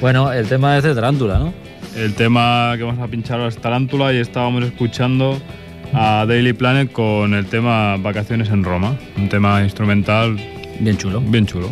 Bueno, 0.00 0.32
el 0.32 0.48
tema 0.48 0.76
es 0.76 0.82
de 0.82 0.96
Tarántula, 0.96 1.38
¿no? 1.38 1.54
El 1.96 2.14
tema 2.14 2.74
que 2.78 2.84
vamos 2.84 3.00
a 3.00 3.08
pinchar 3.08 3.38
ahora 3.38 3.48
es 3.48 3.58
Tarántula 3.58 4.12
y 4.14 4.16
estábamos 4.16 4.64
escuchando 4.64 5.40
a 5.92 6.24
Daily 6.26 6.54
Planet 6.54 6.90
con 6.90 7.34
el 7.34 7.46
tema 7.46 7.96
Vacaciones 7.98 8.48
en 8.48 8.64
Roma, 8.64 8.96
un 9.16 9.28
tema 9.28 9.62
instrumental 9.62 10.36
bien 10.80 10.96
chulo. 10.96 11.20
Bien 11.20 11.44
chulo. 11.44 11.68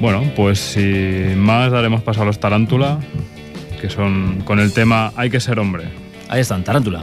Bueno, 0.00 0.22
pues 0.34 0.58
sin 0.58 1.38
más 1.38 1.70
daremos 1.70 2.02
paso 2.02 2.22
a 2.22 2.24
los 2.24 2.40
Tarántula, 2.40 2.98
que 3.80 3.88
son 3.88 4.42
con 4.44 4.58
el 4.58 4.72
tema 4.72 5.12
Hay 5.16 5.30
que 5.30 5.38
ser 5.38 5.60
hombre. 5.60 5.84
Ahí 6.28 6.40
están, 6.40 6.64
Tarántula. 6.64 7.02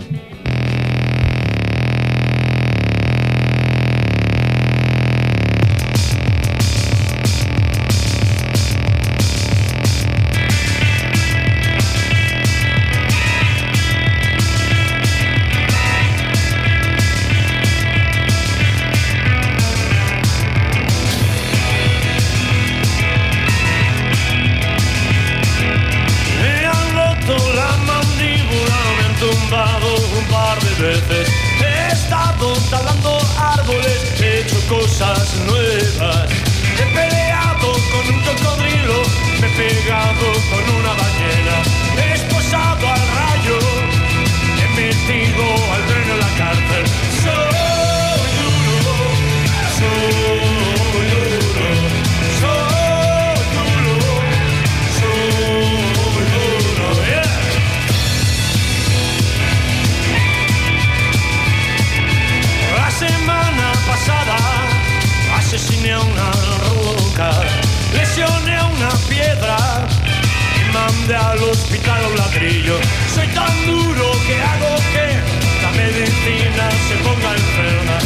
Al 71.14 71.44
hospital 71.44 72.04
un 72.10 72.18
ladrillo. 72.18 72.80
Soy 73.14 73.28
tan 73.28 73.66
duro 73.68 74.12
que 74.26 74.42
hago 74.42 74.76
que 74.92 75.08
la 75.62 75.72
medicina 75.72 76.70
se 76.88 76.96
ponga 77.04 77.32
enferma. 77.36 78.05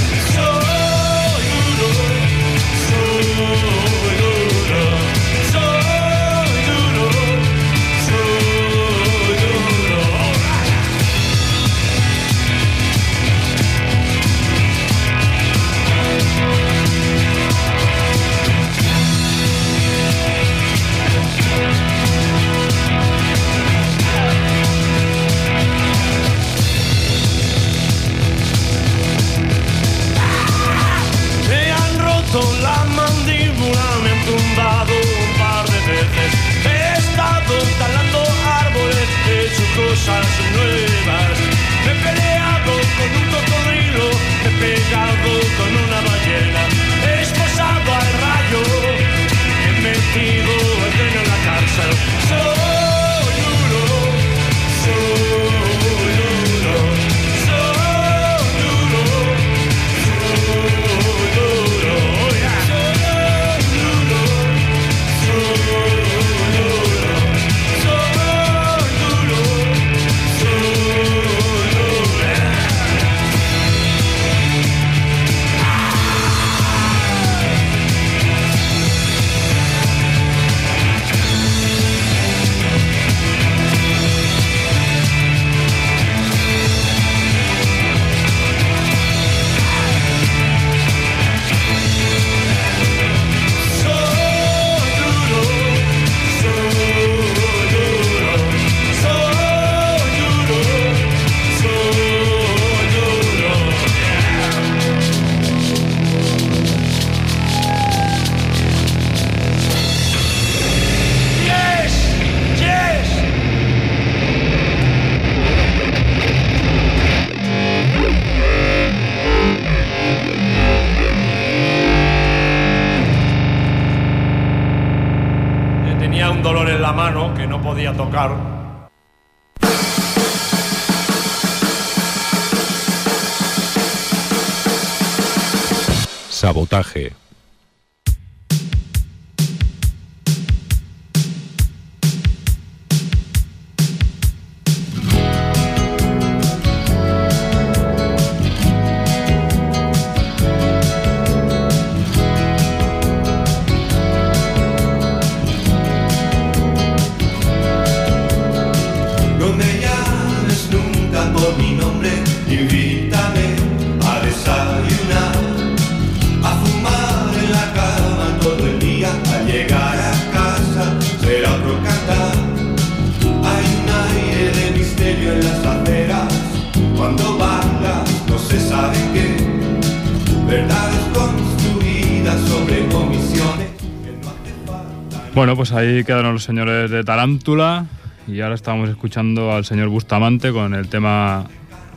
Ahí 185.80 186.03
quedaron 186.03 186.34
los 186.34 186.43
señores 186.43 186.91
de 186.91 187.03
Tarántula 187.03 187.86
y 188.27 188.41
ahora 188.41 188.55
estamos 188.55 188.89
escuchando 188.89 189.53
al 189.53 189.65
señor 189.65 189.88
Bustamante 189.89 190.51
con 190.51 190.73
el 190.73 190.89
tema 190.89 191.45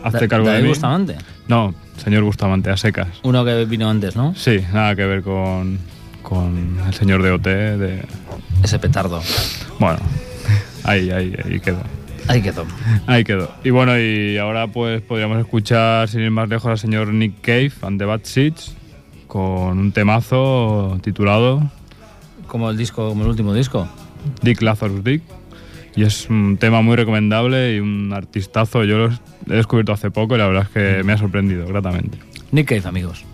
Hazte 0.03 0.29
cargo 0.29 0.47
de 0.47 0.53
David 0.53 0.65
mí. 0.65 0.69
Bustamante. 0.71 1.17
No, 1.49 1.75
señor 1.97 2.23
Bustamante, 2.23 2.71
a 2.71 2.77
secas. 2.77 3.09
Uno 3.23 3.45
que 3.45 3.65
vino 3.65 3.91
antes, 3.91 4.17
¿no? 4.17 4.35
Sí, 4.35 4.61
nada 4.73 4.95
que 4.95 5.05
ver 5.05 5.23
con, 5.23 5.79
con 6.23 6.79
el 6.87 6.95
señor 6.95 7.23
de 7.23 7.31
OT. 7.33 7.45
De... 7.45 8.03
Ese 8.63 8.79
petardo. 8.79 9.21
Bueno, 9.79 9.99
ahí, 10.85 11.11
ahí, 11.11 11.37
ahí 11.45 11.61
quedó. 11.61 11.83
Ahí 12.29 12.41
quedó. 12.41 12.65
Ahí 13.09 13.25
quedó. 13.25 13.51
Y 13.65 13.71
bueno, 13.71 13.99
y 13.99 14.39
ahora 14.39 14.69
pues 14.69 15.03
podríamos 15.03 15.39
escuchar, 15.39 16.09
sin 16.09 16.21
ir 16.21 16.31
más 16.31 16.49
lejos, 16.49 16.71
al 16.71 16.79
señor 16.79 17.09
Nick 17.09 17.41
Cave 17.41 17.73
and 17.83 17.99
the 17.99 18.05
Bad 18.05 18.21
Seeds 18.23 18.77
con 19.27 19.79
un 19.79 19.93
temazo 19.93 20.99
titulado 21.03 21.69
Como 22.53 22.69
el 22.69 22.77
disco, 22.77 23.09
como 23.09 23.23
el 23.23 23.31
último 23.31 23.55
disco. 23.55 23.89
Dick 24.43 24.61
Lazarus 24.61 25.03
Dick. 25.03 25.23
Y 25.97 26.03
es 26.03 26.29
un 26.29 26.59
tema 26.59 26.83
muy 26.83 26.97
recomendable 26.97 27.75
y 27.75 27.81
un 27.81 28.13
artistazo. 28.13 28.85
Yo 28.85 28.99
lo 28.99 29.07
he 29.49 29.57
descubierto 29.57 29.91
hace 29.91 30.11
poco 30.11 30.35
y 30.35 30.39
la 30.39 30.49
verdad 30.49 30.65
es 30.65 30.69
que 30.69 31.03
me 31.03 31.15
ha 31.15 31.17
sorprendido 31.17 31.67
gratamente. 31.67 32.19
Nick 32.51 32.69
Cave, 32.69 32.83
amigos. 32.85 33.25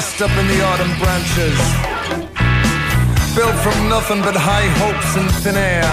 Nest 0.00 0.22
up 0.22 0.30
in 0.40 0.46
the 0.48 0.60
autumn 0.64 0.94
branches. 1.02 1.58
Built 3.36 3.56
from 3.64 3.76
nothing 3.90 4.22
but 4.22 4.34
high 4.34 4.68
hopes 4.80 5.10
and 5.20 5.28
thin 5.42 5.56
air. 5.56 5.92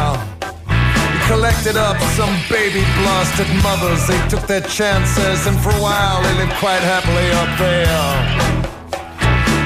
Collected 1.27 1.75
up 1.75 1.99
some 2.15 2.33
baby 2.47 2.83
blasted 2.99 3.49
mothers. 3.67 4.07
They 4.07 4.19
took 4.31 4.47
their 4.47 4.65
chances, 4.77 5.45
and 5.47 5.59
for 5.59 5.71
a 5.75 5.81
while 5.87 6.23
they 6.23 6.33
lived 6.39 6.55
quite 6.55 6.83
happily 6.93 7.27
up 7.43 7.51
there. 7.59 8.07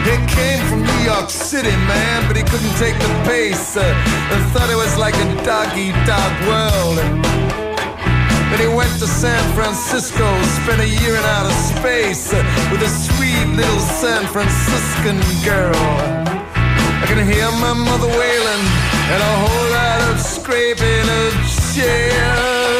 He 0.10 0.16
came 0.34 0.62
from 0.70 0.82
New 0.90 1.02
York 1.12 1.30
City, 1.30 1.76
man, 1.94 2.26
but 2.28 2.36
he 2.36 2.42
couldn't 2.42 2.76
take 2.82 2.98
the 2.98 3.12
pace. 3.30 3.78
Uh, 3.78 3.86
and 4.34 4.42
thought 4.52 4.70
it 4.76 4.80
was 4.86 4.98
like 4.98 5.18
a 5.26 5.28
dog 5.46 5.70
eat 5.78 5.98
dog 6.10 6.34
world. 6.50 7.51
Then 8.52 8.60
he 8.60 8.68
went 8.68 8.92
to 9.00 9.08
San 9.08 9.42
Francisco, 9.56 10.28
spent 10.60 10.82
a 10.82 10.88
year 10.88 11.16
in 11.16 11.24
outer 11.24 11.56
space 11.72 12.34
with 12.70 12.82
a 12.84 12.92
sweet 13.08 13.48
little 13.56 13.80
San 13.80 14.28
Franciscan 14.28 15.18
girl. 15.44 15.72
I 17.02 17.06
can 17.08 17.26
hear 17.26 17.50
my 17.64 17.72
mother 17.72 18.08
wailing 18.08 18.64
and 19.08 19.22
a 19.24 19.34
whole 19.44 19.68
lot 19.72 20.02
of 20.12 20.20
scraping 20.20 21.08
of 21.24 21.32
chairs. 21.72 22.72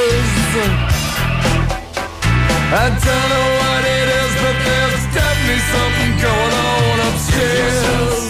I 2.74 2.88
don't 2.88 3.28
know 3.32 3.48
what 3.64 3.84
it 3.84 4.08
is, 4.22 4.32
but 4.44 4.58
there's 4.68 5.04
definitely 5.16 5.62
something 5.72 6.12
going 6.20 6.54
on 6.68 7.00
upstairs. 7.08 8.21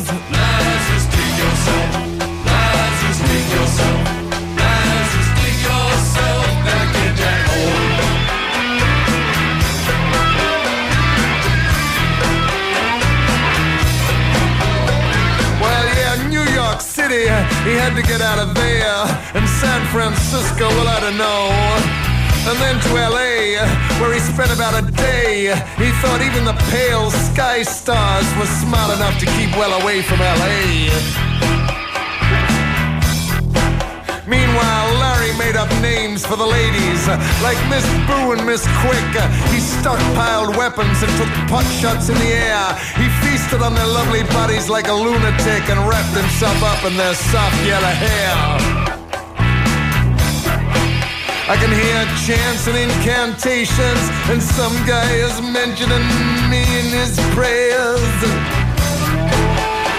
To 17.95 18.01
get 18.03 18.21
out 18.21 18.39
of 18.39 18.53
there. 18.53 19.03
And 19.35 19.47
San 19.47 19.81
Francisco, 19.91 20.67
well, 20.69 20.87
I 20.87 20.99
don't 20.99 21.17
know. 21.17 21.51
And 22.49 22.57
then 22.59 22.79
to 22.79 22.89
LA, 22.95 23.61
where 23.99 24.13
he 24.13 24.19
spent 24.19 24.51
about 24.51 24.73
a 24.81 24.91
day. 24.91 25.53
He 25.77 25.91
thought 26.01 26.21
even 26.21 26.45
the 26.45 26.57
pale 26.71 27.11
sky 27.11 27.63
stars 27.63 28.25
were 28.37 28.51
smart 28.63 28.95
enough 28.95 29.19
to 29.19 29.25
keep 29.37 29.51
well 29.57 29.79
away 29.81 30.01
from 30.01 30.19
LA. 30.19 30.89
Meanwhile, 34.27 35.10
made 35.51 35.59
up 35.59 35.81
names 35.81 36.25
for 36.25 36.37
the 36.37 36.45
ladies, 36.45 37.07
like 37.43 37.57
Miss 37.67 37.83
Boo 38.07 38.31
and 38.31 38.45
Miss 38.45 38.63
Quick. 38.83 39.11
He 39.51 39.59
stockpiled 39.59 40.55
weapons 40.55 41.03
and 41.03 41.11
took 41.19 41.27
pot 41.49 41.65
shots 41.79 42.07
in 42.07 42.15
the 42.15 42.31
air. 42.31 42.63
He 42.95 43.07
feasted 43.19 43.61
on 43.61 43.73
their 43.73 43.87
lovely 43.87 44.23
bodies 44.31 44.69
like 44.69 44.87
a 44.87 44.93
lunatic 44.93 45.63
and 45.69 45.79
wrapped 45.89 46.15
himself 46.15 46.55
up 46.63 46.85
in 46.85 46.95
their 46.95 47.15
soft 47.15 47.57
yellow 47.65 47.95
hair. 48.05 48.33
I 51.51 51.55
can 51.59 51.71
hear 51.81 51.99
chants 52.23 52.67
and 52.67 52.77
incantations, 52.77 54.03
and 54.31 54.41
some 54.41 54.75
guy 54.87 55.11
is 55.11 55.41
mentioning 55.41 56.07
me 56.49 56.63
in 56.79 56.87
his 56.99 57.19
prayers. 57.35 58.19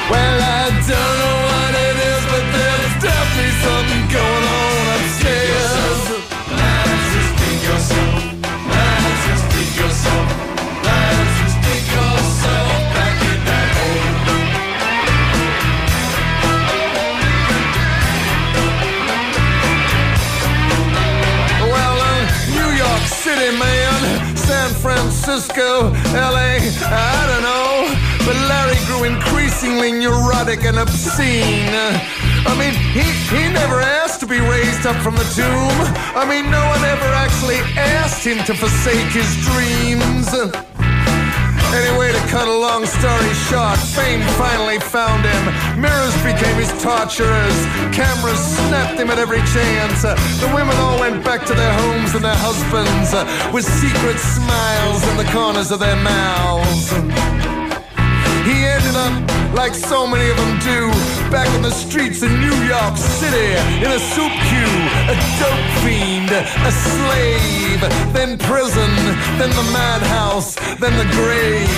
Well, 0.09 0.39
I 0.41 0.71
don't 0.89 1.19
know 1.21 1.42
Francisco, 25.23 25.91
LA, 26.19 26.59
I 26.83 27.27
don't 27.31 27.43
know. 27.47 27.87
But 28.27 28.35
Larry 28.51 28.79
grew 28.87 29.05
increasingly 29.05 29.93
neurotic 29.93 30.65
and 30.65 30.79
obscene. 30.79 31.71
I 31.71 32.57
mean, 32.59 32.75
he, 32.91 33.07
he 33.31 33.53
never 33.53 33.81
asked 33.81 34.19
to 34.21 34.27
be 34.27 34.41
raised 34.41 34.85
up 34.85 35.01
from 35.01 35.15
the 35.15 35.29
tomb. 35.31 35.79
I 36.19 36.27
mean, 36.29 36.51
no 36.51 36.59
one 36.67 36.83
ever 36.83 37.07
actually 37.15 37.59
asked 37.79 38.27
him 38.27 38.39
to 38.47 38.55
forsake 38.55 39.13
his 39.15 39.31
dreams. 39.47 40.82
Anyway, 41.73 42.13
to 42.13 42.21
cut 42.29 42.47
a 42.47 42.53
long 42.53 42.85
story 42.85 43.33
short, 43.49 43.79
fame 43.97 44.21
finally 44.37 44.79
found 44.79 45.25
him. 45.25 45.81
Mirrors 45.81 46.15
became 46.23 46.57
his 46.57 46.71
torturers. 46.83 47.59
Cameras 47.97 48.39
snapped 48.57 49.01
him 49.01 49.11
at 49.11 49.19
every 49.19 49.41
chance. 49.57 50.03
The 50.03 50.51
women 50.55 50.77
all 50.77 51.01
went 51.01 51.25
back 51.25 51.47
to 51.47 51.55
their 51.55 51.73
homes 51.73 52.15
and 52.15 52.25
their 52.25 52.37
husbands 52.37 53.13
with 53.55 53.65
secret 53.65 54.19
smiles 54.19 55.03
in 55.09 55.17
the 55.17 55.25
corners 55.33 55.71
of 55.71 55.81
their 55.81 55.97
mouths. 55.97 56.91
He 58.45 58.67
ended 58.69 58.97
up, 58.97 59.42
like 59.55 59.75
so 59.75 60.07
many 60.07 60.29
of 60.31 60.37
them 60.37 60.59
do, 60.61 60.91
back 61.31 61.49
on 61.55 61.63
the 61.63 61.71
streets 61.71 62.23
in 62.23 62.33
New 62.41 62.59
York 62.65 62.97
City, 62.97 63.53
in 63.85 63.91
a 63.93 63.99
soup 63.99 64.33
queue, 64.49 64.77
a 65.13 65.17
dope 65.39 65.71
fiend, 65.83 66.31
a 66.31 66.73
slave, 66.73 67.81
then 68.13 68.39
prison, 68.39 68.91
then 69.39 69.51
the 69.51 69.67
madhouse, 69.73 70.55
then 70.79 70.95
the 70.97 71.09
grave. 71.13 71.69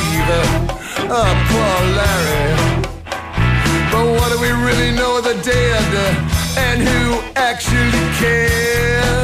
Oh, 1.11 1.33
poor 1.51 1.77
Larry. 1.99 2.85
But 3.91 4.07
what 4.19 4.33
do 4.33 4.41
we 4.41 4.51
really 4.51 4.97
know 4.97 5.19
of 5.19 5.25
the 5.25 5.35
dead? 5.43 6.17
And 6.57 6.81
who 6.81 7.21
actually 7.37 8.05
cares? 8.19 9.24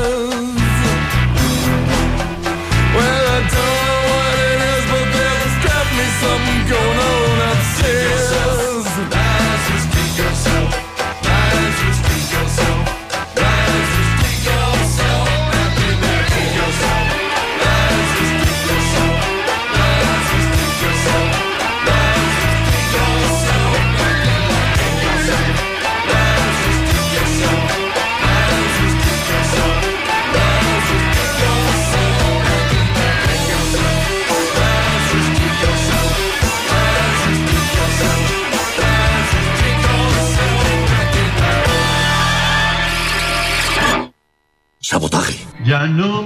Sabotaje. 45.80 45.96
Ya 45.96 46.19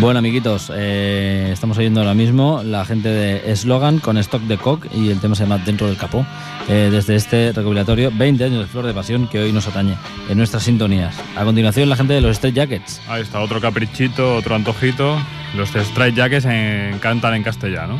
Bueno, 0.00 0.20
amiguitos, 0.20 0.70
eh, 0.74 1.50
estamos 1.52 1.76
oyendo 1.76 2.00
ahora 2.00 2.14
mismo 2.14 2.62
la 2.64 2.84
gente 2.84 3.08
de 3.08 3.56
Slogan 3.56 3.98
con 3.98 4.16
Stock 4.18 4.42
de 4.42 4.56
Cock 4.56 4.86
y 4.94 5.10
el 5.10 5.18
tema 5.18 5.34
se 5.34 5.42
llama 5.42 5.58
Dentro 5.58 5.88
del 5.88 5.96
Capó. 5.96 6.24
eh, 6.68 6.88
desde 6.92 7.16
este 7.16 7.52
recopilatorio 7.52 8.12
20 8.14 8.44
años 8.44 8.60
de 8.60 8.66
Flor 8.66 8.86
de 8.86 8.94
Pasión 8.94 9.26
que 9.26 9.40
hoy 9.40 9.52
nos 9.52 9.66
atañe 9.66 9.94
en 10.28 10.38
nuestras 10.38 10.62
sintonías. 10.62 11.16
A 11.36 11.44
continuación, 11.44 11.88
la 11.88 11.96
gente 11.96 12.12
de 12.12 12.20
los 12.20 12.32
Straight 12.32 12.54
Jackets. 12.56 13.00
Ahí 13.08 13.22
está, 13.22 13.40
otro 13.40 13.60
caprichito, 13.60 14.36
otro 14.36 14.54
antojito. 14.54 15.18
Los 15.56 15.74
Straight 15.74 16.14
Jackets 16.14 16.44
en- 16.44 16.98
cantan 17.00 17.34
en 17.34 17.42
castellano. 17.42 17.96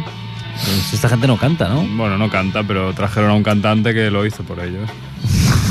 Pues 0.65 0.93
esta 0.93 1.09
gente 1.09 1.27
no 1.27 1.37
canta, 1.37 1.69
¿no? 1.69 1.83
Bueno, 1.83 2.17
no 2.19 2.31
canta, 2.31 2.63
pero 2.63 2.93
trajeron 2.93 3.31
a 3.31 3.35
un 3.35 3.43
cantante 3.43 3.93
que 3.95 4.11
lo 4.11 4.25
hizo 4.27 4.43
por 4.45 4.61
ellos. 4.61 4.89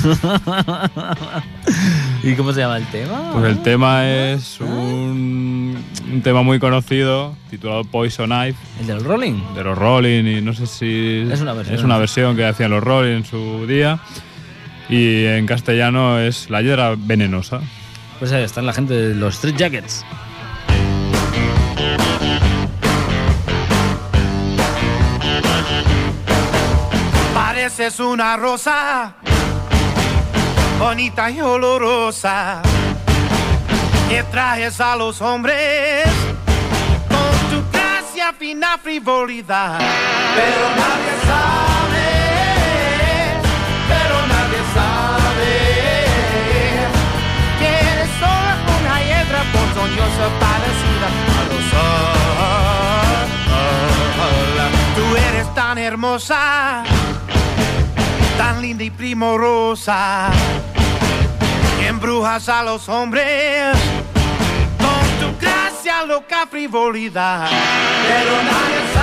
¿Y 2.24 2.34
cómo 2.36 2.54
se 2.54 2.62
llama 2.62 2.78
el 2.78 2.86
tema? 2.88 3.32
Pues 3.34 3.46
el 3.46 3.62
tema 3.62 4.08
es 4.10 4.60
un, 4.62 5.37
un 6.12 6.22
tema 6.22 6.42
muy 6.44 6.60
conocido 6.60 7.36
titulado 7.50 7.84
Poison 7.84 8.32
Ivy. 8.32 8.56
¿El 8.82 8.88
de 8.88 8.94
los 8.96 9.04
Rolling? 9.04 9.34
De 9.56 9.64
los 9.64 9.78
Rolling 9.78 10.26
y 10.26 10.42
no 10.42 10.54
sé 10.54 10.68
si 10.68 11.28
Es 11.32 11.42
una 11.42 11.54
versión. 11.54 11.78
es 11.78 11.84
una 11.84 11.98
versión 11.98 12.36
que 12.36 12.46
hacían 12.46 12.72
los 12.72 12.84
Rolling 12.84 13.18
en 13.18 13.26
su 13.26 13.66
día. 13.68 14.00
Y 14.90 15.26
en 15.26 15.46
castellano 15.46 16.20
es 16.20 16.50
La 16.50 16.62
hiedra 16.62 16.96
venenosa. 16.98 17.60
Pues 18.20 18.32
ahí 18.32 18.44
están 18.44 18.66
la 18.66 18.74
gente 18.74 18.94
de 18.94 19.16
los 19.16 19.36
Street 19.36 19.56
Jackets. 19.58 20.06
Pareces 27.34 28.00
una 28.00 28.36
rosa 28.38 29.16
bonita 30.80 31.30
y 31.32 31.42
olorosa, 31.42 32.62
que 34.10 34.24
traes 34.24 34.80
a 34.80 34.96
los 34.96 35.22
hombres 35.22 36.06
con 37.10 37.50
tu 37.50 37.62
gracia, 37.72 38.34
fina 38.38 38.78
frivolidad. 38.78 39.80
Pero 39.80 40.70
nadie 40.82 41.14
sabe, 41.28 42.08
pero 43.90 44.28
nadie 44.28 44.60
sabe 44.74 45.54
que 47.60 47.68
eres 47.68 48.10
solo 48.20 48.52
una 48.80 48.96
hiedra 49.04 49.42
ponzoñosa 49.52 50.26
parecida 50.40 51.08
a 51.08 51.44
rosa. 51.50 51.86
Tú 54.96 55.06
eres 55.18 55.48
tan 55.54 55.78
hermosa, 55.78 56.84
tan 58.38 58.62
linda 58.62 58.84
y 58.86 58.90
primorosa, 58.90 60.30
que 61.78 61.88
embrujas 61.88 62.48
a 62.48 62.64
los 62.64 62.88
hombres 62.88 63.78
loca 66.06 66.46
frivolidad. 66.48 67.48
Pero 68.08 68.97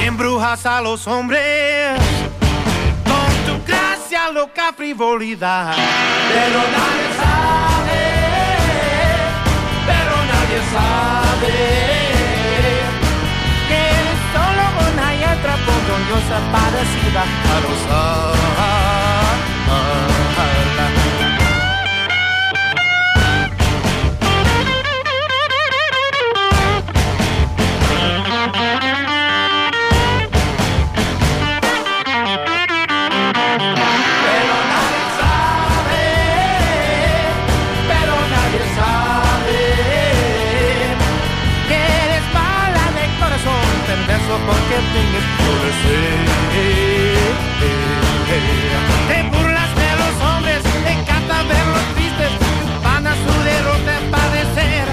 Embrujas 0.00 0.66
a 0.66 0.80
los 0.80 1.06
hombres 1.06 1.96
con 3.04 3.30
tu 3.46 3.64
gracia, 3.64 4.28
loca 4.32 4.72
frivolidad. 4.76 5.72
Pero 6.28 6.58
nadie 6.58 7.06
sabe, 7.22 8.02
pero 9.86 10.16
nadie 10.32 10.58
sabe 10.74 11.54
que 13.68 13.82
solo 14.32 14.64
una 14.90 15.08
letra 15.12 15.54
ponzoñosa 15.64 16.38
parecida 16.50 17.22
a 17.22 17.60
rosa. 17.60 18.32
Te 49.08 49.22
burlas 49.24 49.74
de 49.76 49.90
los 50.00 50.14
hombres, 50.26 50.62
te 50.62 50.92
encanta 50.92 51.42
verlos 51.42 51.84
tristes, 51.94 52.30
tu 52.38 52.82
pana 52.82 53.12
su 53.14 53.34
derrota 53.44 53.94
padecer. 54.10 54.86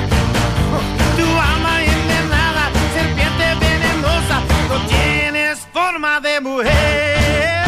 Tu 1.15 1.23
alma 1.23 1.81
envenenada, 1.81 2.63
serpiente 2.93 3.45
venenosa, 3.65 4.41
no 4.67 4.77
tienes 4.87 5.59
forma 5.71 6.19
de 6.19 6.41
mujer. 6.41 7.63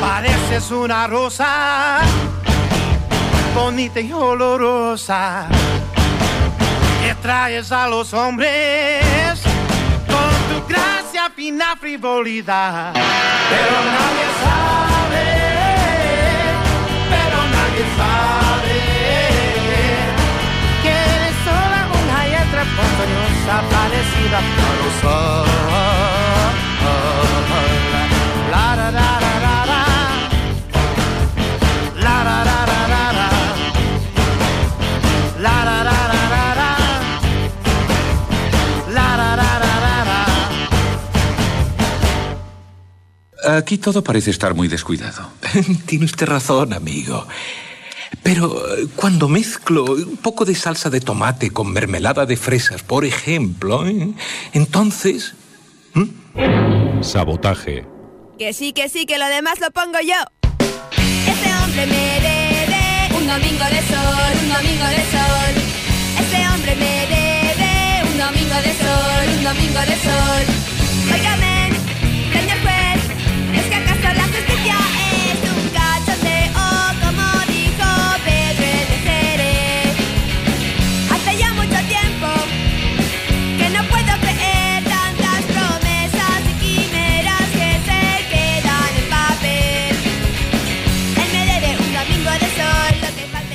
Pareces 0.00 0.70
una 0.70 1.08
rosa 1.08 1.98
bonita 3.54 4.00
y 4.00 4.12
olorosa 4.12 5.48
que 7.02 7.14
traes 7.16 7.72
a 7.72 7.88
los 7.88 8.14
hombres 8.14 9.49
fina 11.40 11.74
frivolidad. 11.74 12.92
Pero 12.92 13.76
nadie 13.96 14.26
sabe, 14.44 15.24
pero 17.14 17.38
nadie 17.56 17.84
sabe 18.00 18.80
que 20.82 20.90
eres 20.90 21.36
sola 21.46 21.80
una 22.02 22.18
letra 22.34 22.62
ponzoñosa 22.76 23.54
parecida 23.72 24.38
a 24.38 24.70
rosa. 24.82 25.49
Aquí 43.48 43.78
todo 43.78 44.04
parece 44.04 44.30
estar 44.30 44.54
muy 44.54 44.68
descuidado. 44.68 45.30
Tiene 45.86 46.04
usted 46.04 46.26
razón, 46.26 46.72
amigo. 46.72 47.26
Pero 48.22 48.76
eh, 48.76 48.88
cuando 48.96 49.28
mezclo 49.28 49.84
un 49.84 50.16
poco 50.16 50.44
de 50.44 50.54
salsa 50.54 50.90
de 50.90 51.00
tomate 51.00 51.50
con 51.50 51.72
mermelada 51.72 52.26
de 52.26 52.36
fresas, 52.36 52.82
por 52.82 53.04
ejemplo, 53.04 53.86
¿eh? 53.86 54.12
entonces... 54.52 55.34
Sabotaje. 57.02 57.86
Que 58.38 58.52
sí, 58.52 58.72
que 58.72 58.88
sí, 58.88 59.06
que 59.06 59.18
lo 59.18 59.26
demás 59.26 59.60
lo 59.60 59.70
pongo 59.70 59.98
yo. 60.00 60.16
Este 61.26 61.54
hombre 61.54 61.86
me 61.86 62.20
debe 62.20 63.16
un 63.18 63.26
domingo 63.26 63.64
de 63.64 63.80
sol, 63.88 64.32
un 64.42 64.48
domingo 64.48 64.86
de 64.86 65.02
sol. 65.10 65.52
Este 66.20 66.48
hombre 66.48 66.76
me 66.76 67.06
debe 67.06 68.12
un 68.12 68.18
domingo 68.18 68.54
de 68.54 68.72
sol, 68.74 69.38
un 69.38 69.44
domingo 69.44 69.80
de 69.80 69.96
sol. 69.96 70.59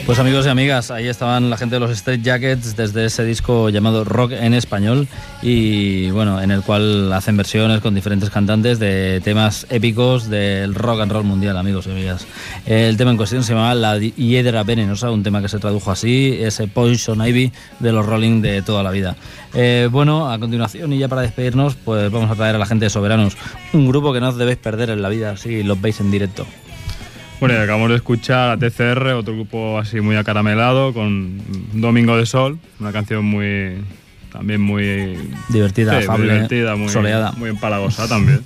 Pues 0.06 0.20
amigos 0.20 0.46
y 0.46 0.50
amigas, 0.50 0.92
ahí 0.92 1.08
estaban 1.08 1.50
la 1.50 1.58
gente 1.58 1.78
de 1.78 1.80
los 1.80 1.90
Straight 1.90 2.22
Jackets 2.22 2.76
desde 2.76 3.06
ese 3.06 3.26
disco 3.26 3.70
llamado 3.70 4.04
Rock 4.04 4.34
en 4.34 4.54
Español 4.54 5.08
y 5.42 6.12
bueno, 6.12 6.40
en 6.40 6.52
el 6.52 6.62
cual 6.62 7.12
hacen 7.12 7.36
versiones 7.36 7.82
con 7.82 7.96
diferentes 7.96 8.30
cantantes 8.30 8.78
de 8.78 9.20
temas 9.24 9.66
épicos 9.72 10.30
del 10.30 10.76
rock 10.76 11.02
and 11.02 11.12
roll 11.12 11.24
mundial, 11.24 11.58
amigos 11.58 11.88
y 11.88 11.92
amigas. 11.92 12.28
El 12.68 12.98
tema 12.98 13.10
en 13.10 13.18
cuestión 13.18 13.44
se 13.44 13.54
llamaba 13.54 13.74
La 13.74 13.98
Hiedra 13.98 14.62
Venenosa, 14.62 15.10
un 15.10 15.24
tema 15.24 15.42
que 15.42 15.50
se 15.50 15.58
tradujo 15.58 15.90
así, 15.90 16.38
ese 16.40 16.68
Poison 16.68 17.26
Ivy 17.26 17.52
de 17.80 17.92
los 17.92 18.06
Rolling 18.06 18.42
de 18.44 18.62
toda 18.62 18.84
la 18.84 18.92
vida. 18.92 19.16
Eh, 19.56 19.90
bueno, 19.92 20.32
a 20.32 20.38
continuación 20.38 20.94
y 20.94 21.00
ya 21.00 21.08
para 21.08 21.24
despedirnos, 21.24 21.74
pues 21.84 22.12
vamos 22.12 22.30
a 22.30 22.36
traer 22.36 22.54
a 22.54 22.60
la 22.60 22.68
gente 22.68 22.86
de 22.86 22.90
Soberanos, 22.92 23.38
un 23.74 23.88
grupo 23.88 24.14
que 24.14 24.20
no 24.20 24.30
os 24.30 24.38
debéis 24.38 24.60
perder 24.60 24.92
en 24.92 25.02
la 25.02 25.10
vida 25.10 25.36
si 25.36 25.64
los 25.64 25.82
veis 25.82 26.00
en 26.00 26.12
directo. 26.12 26.46
Bueno, 27.40 27.56
y 27.56 27.58
acabamos 27.58 27.90
de 27.90 27.98
escuchar 27.98 28.50
a 28.50 28.58
TCR, 28.58 29.10
otro 29.10 29.34
grupo 29.34 29.78
así 29.78 30.00
muy 30.00 30.16
acaramelado, 30.16 30.94
con 30.94 31.42
Domingo 31.74 32.16
de 32.18 32.26
Sol, 32.26 32.58
una 32.80 32.94
canción 32.94 33.26
muy 33.26 33.74
también 34.32 34.62
muy 34.62 35.18
Divertida, 35.50 35.92
sí, 35.92 35.98
muy 35.98 36.06
afable, 36.06 36.34
divertida, 36.34 36.76
muy, 36.76 36.90
soleada. 36.90 37.32
muy 37.34 37.50
empalagosa 37.50 38.08
también. 38.08 38.42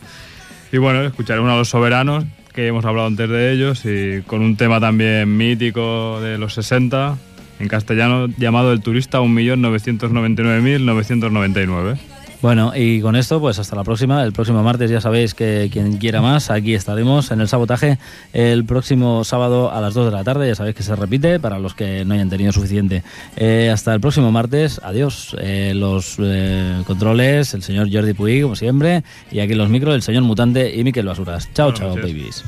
Y 0.71 0.77
bueno, 0.77 1.03
escucharemos 1.03 1.51
a 1.51 1.55
los 1.55 1.69
soberanos, 1.69 2.25
que 2.53 2.67
hemos 2.67 2.85
hablado 2.85 3.07
antes 3.07 3.27
de 3.29 3.51
ellos, 3.51 3.83
y 3.85 4.21
con 4.23 4.41
un 4.41 4.55
tema 4.55 4.79
también 4.79 5.35
mítico 5.35 6.19
de 6.21 6.37
los 6.37 6.53
60, 6.53 7.17
en 7.59 7.67
castellano, 7.67 8.27
llamado 8.37 8.71
El 8.71 8.81
turista 8.81 9.19
1.999.999. 9.19 11.97
Bueno, 12.41 12.71
y 12.73 13.01
con 13.01 13.17
esto, 13.17 13.41
pues 13.41 13.59
hasta 13.59 13.75
la 13.75 13.83
próxima. 13.83 14.23
El 14.23 14.31
próximo 14.31 14.63
martes 14.63 14.89
ya 14.89 15.01
sabéis 15.01 15.33
que 15.33 15.69
quien 15.71 15.97
quiera 15.97 16.21
más, 16.21 16.49
aquí 16.49 16.73
estaremos 16.73 17.31
en 17.31 17.41
el 17.41 17.49
sabotaje 17.49 17.97
el 18.31 18.63
próximo 18.63 19.25
sábado 19.25 19.71
a 19.71 19.81
las 19.81 19.93
2 19.93 20.05
de 20.05 20.11
la 20.11 20.23
tarde. 20.23 20.47
Ya 20.47 20.55
sabéis 20.55 20.75
que 20.75 20.83
se 20.83 20.95
repite 20.95 21.39
para 21.39 21.59
los 21.59 21.73
que 21.73 22.05
no 22.05 22.13
hayan 22.13 22.29
tenido 22.29 22.53
suficiente. 22.53 23.03
Eh, 23.35 23.69
hasta 23.73 23.93
el 23.93 23.99
próximo 23.99 24.31
martes, 24.31 24.79
adiós. 24.83 25.35
Eh, 25.39 25.73
los 25.75 26.15
eh, 26.19 26.81
controles, 26.87 27.53
el 27.53 27.61
señor 27.61 27.89
Jordi 27.91 28.13
Puig, 28.13 28.43
como 28.43 28.55
siempre, 28.55 29.03
y 29.31 29.39
aquí 29.39 29.51
en 29.51 29.57
los 29.57 29.69
micros, 29.69 29.93
el 29.93 30.01
señor 30.01 30.23
Mutante 30.23 30.73
y 30.73 30.83
Miquel 30.85 31.07
Basuras. 31.07 31.49
Chao, 31.53 31.73
chao, 31.73 31.95
babies. 31.95 32.45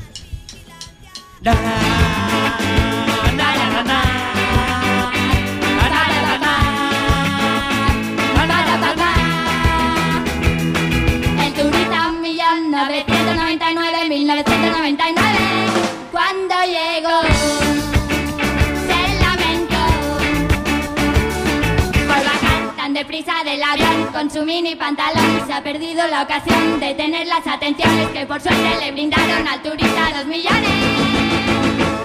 Con 24.21 24.29
su 24.29 24.43
mini 24.43 24.75
pantalón. 24.75 25.47
Se 25.47 25.53
ha 25.53 25.63
perdido 25.63 26.05
la 26.07 26.21
ocasión 26.21 26.79
de 26.79 26.93
tener 26.93 27.25
las 27.25 27.47
atenciones 27.47 28.07
que 28.09 28.23
por 28.27 28.39
suerte 28.39 28.77
le 28.79 28.91
brindaron 28.91 29.47
al 29.47 29.63
turista 29.63 30.11
dos 30.15 30.27
millones. 30.27 30.69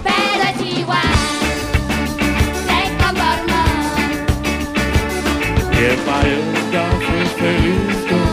Pero 0.03 0.43
es 0.49 0.79
igual, 0.79 1.03
se 2.67 3.05
conformó. 3.05 3.65
Muy 7.11 7.27
feliz 7.39 8.26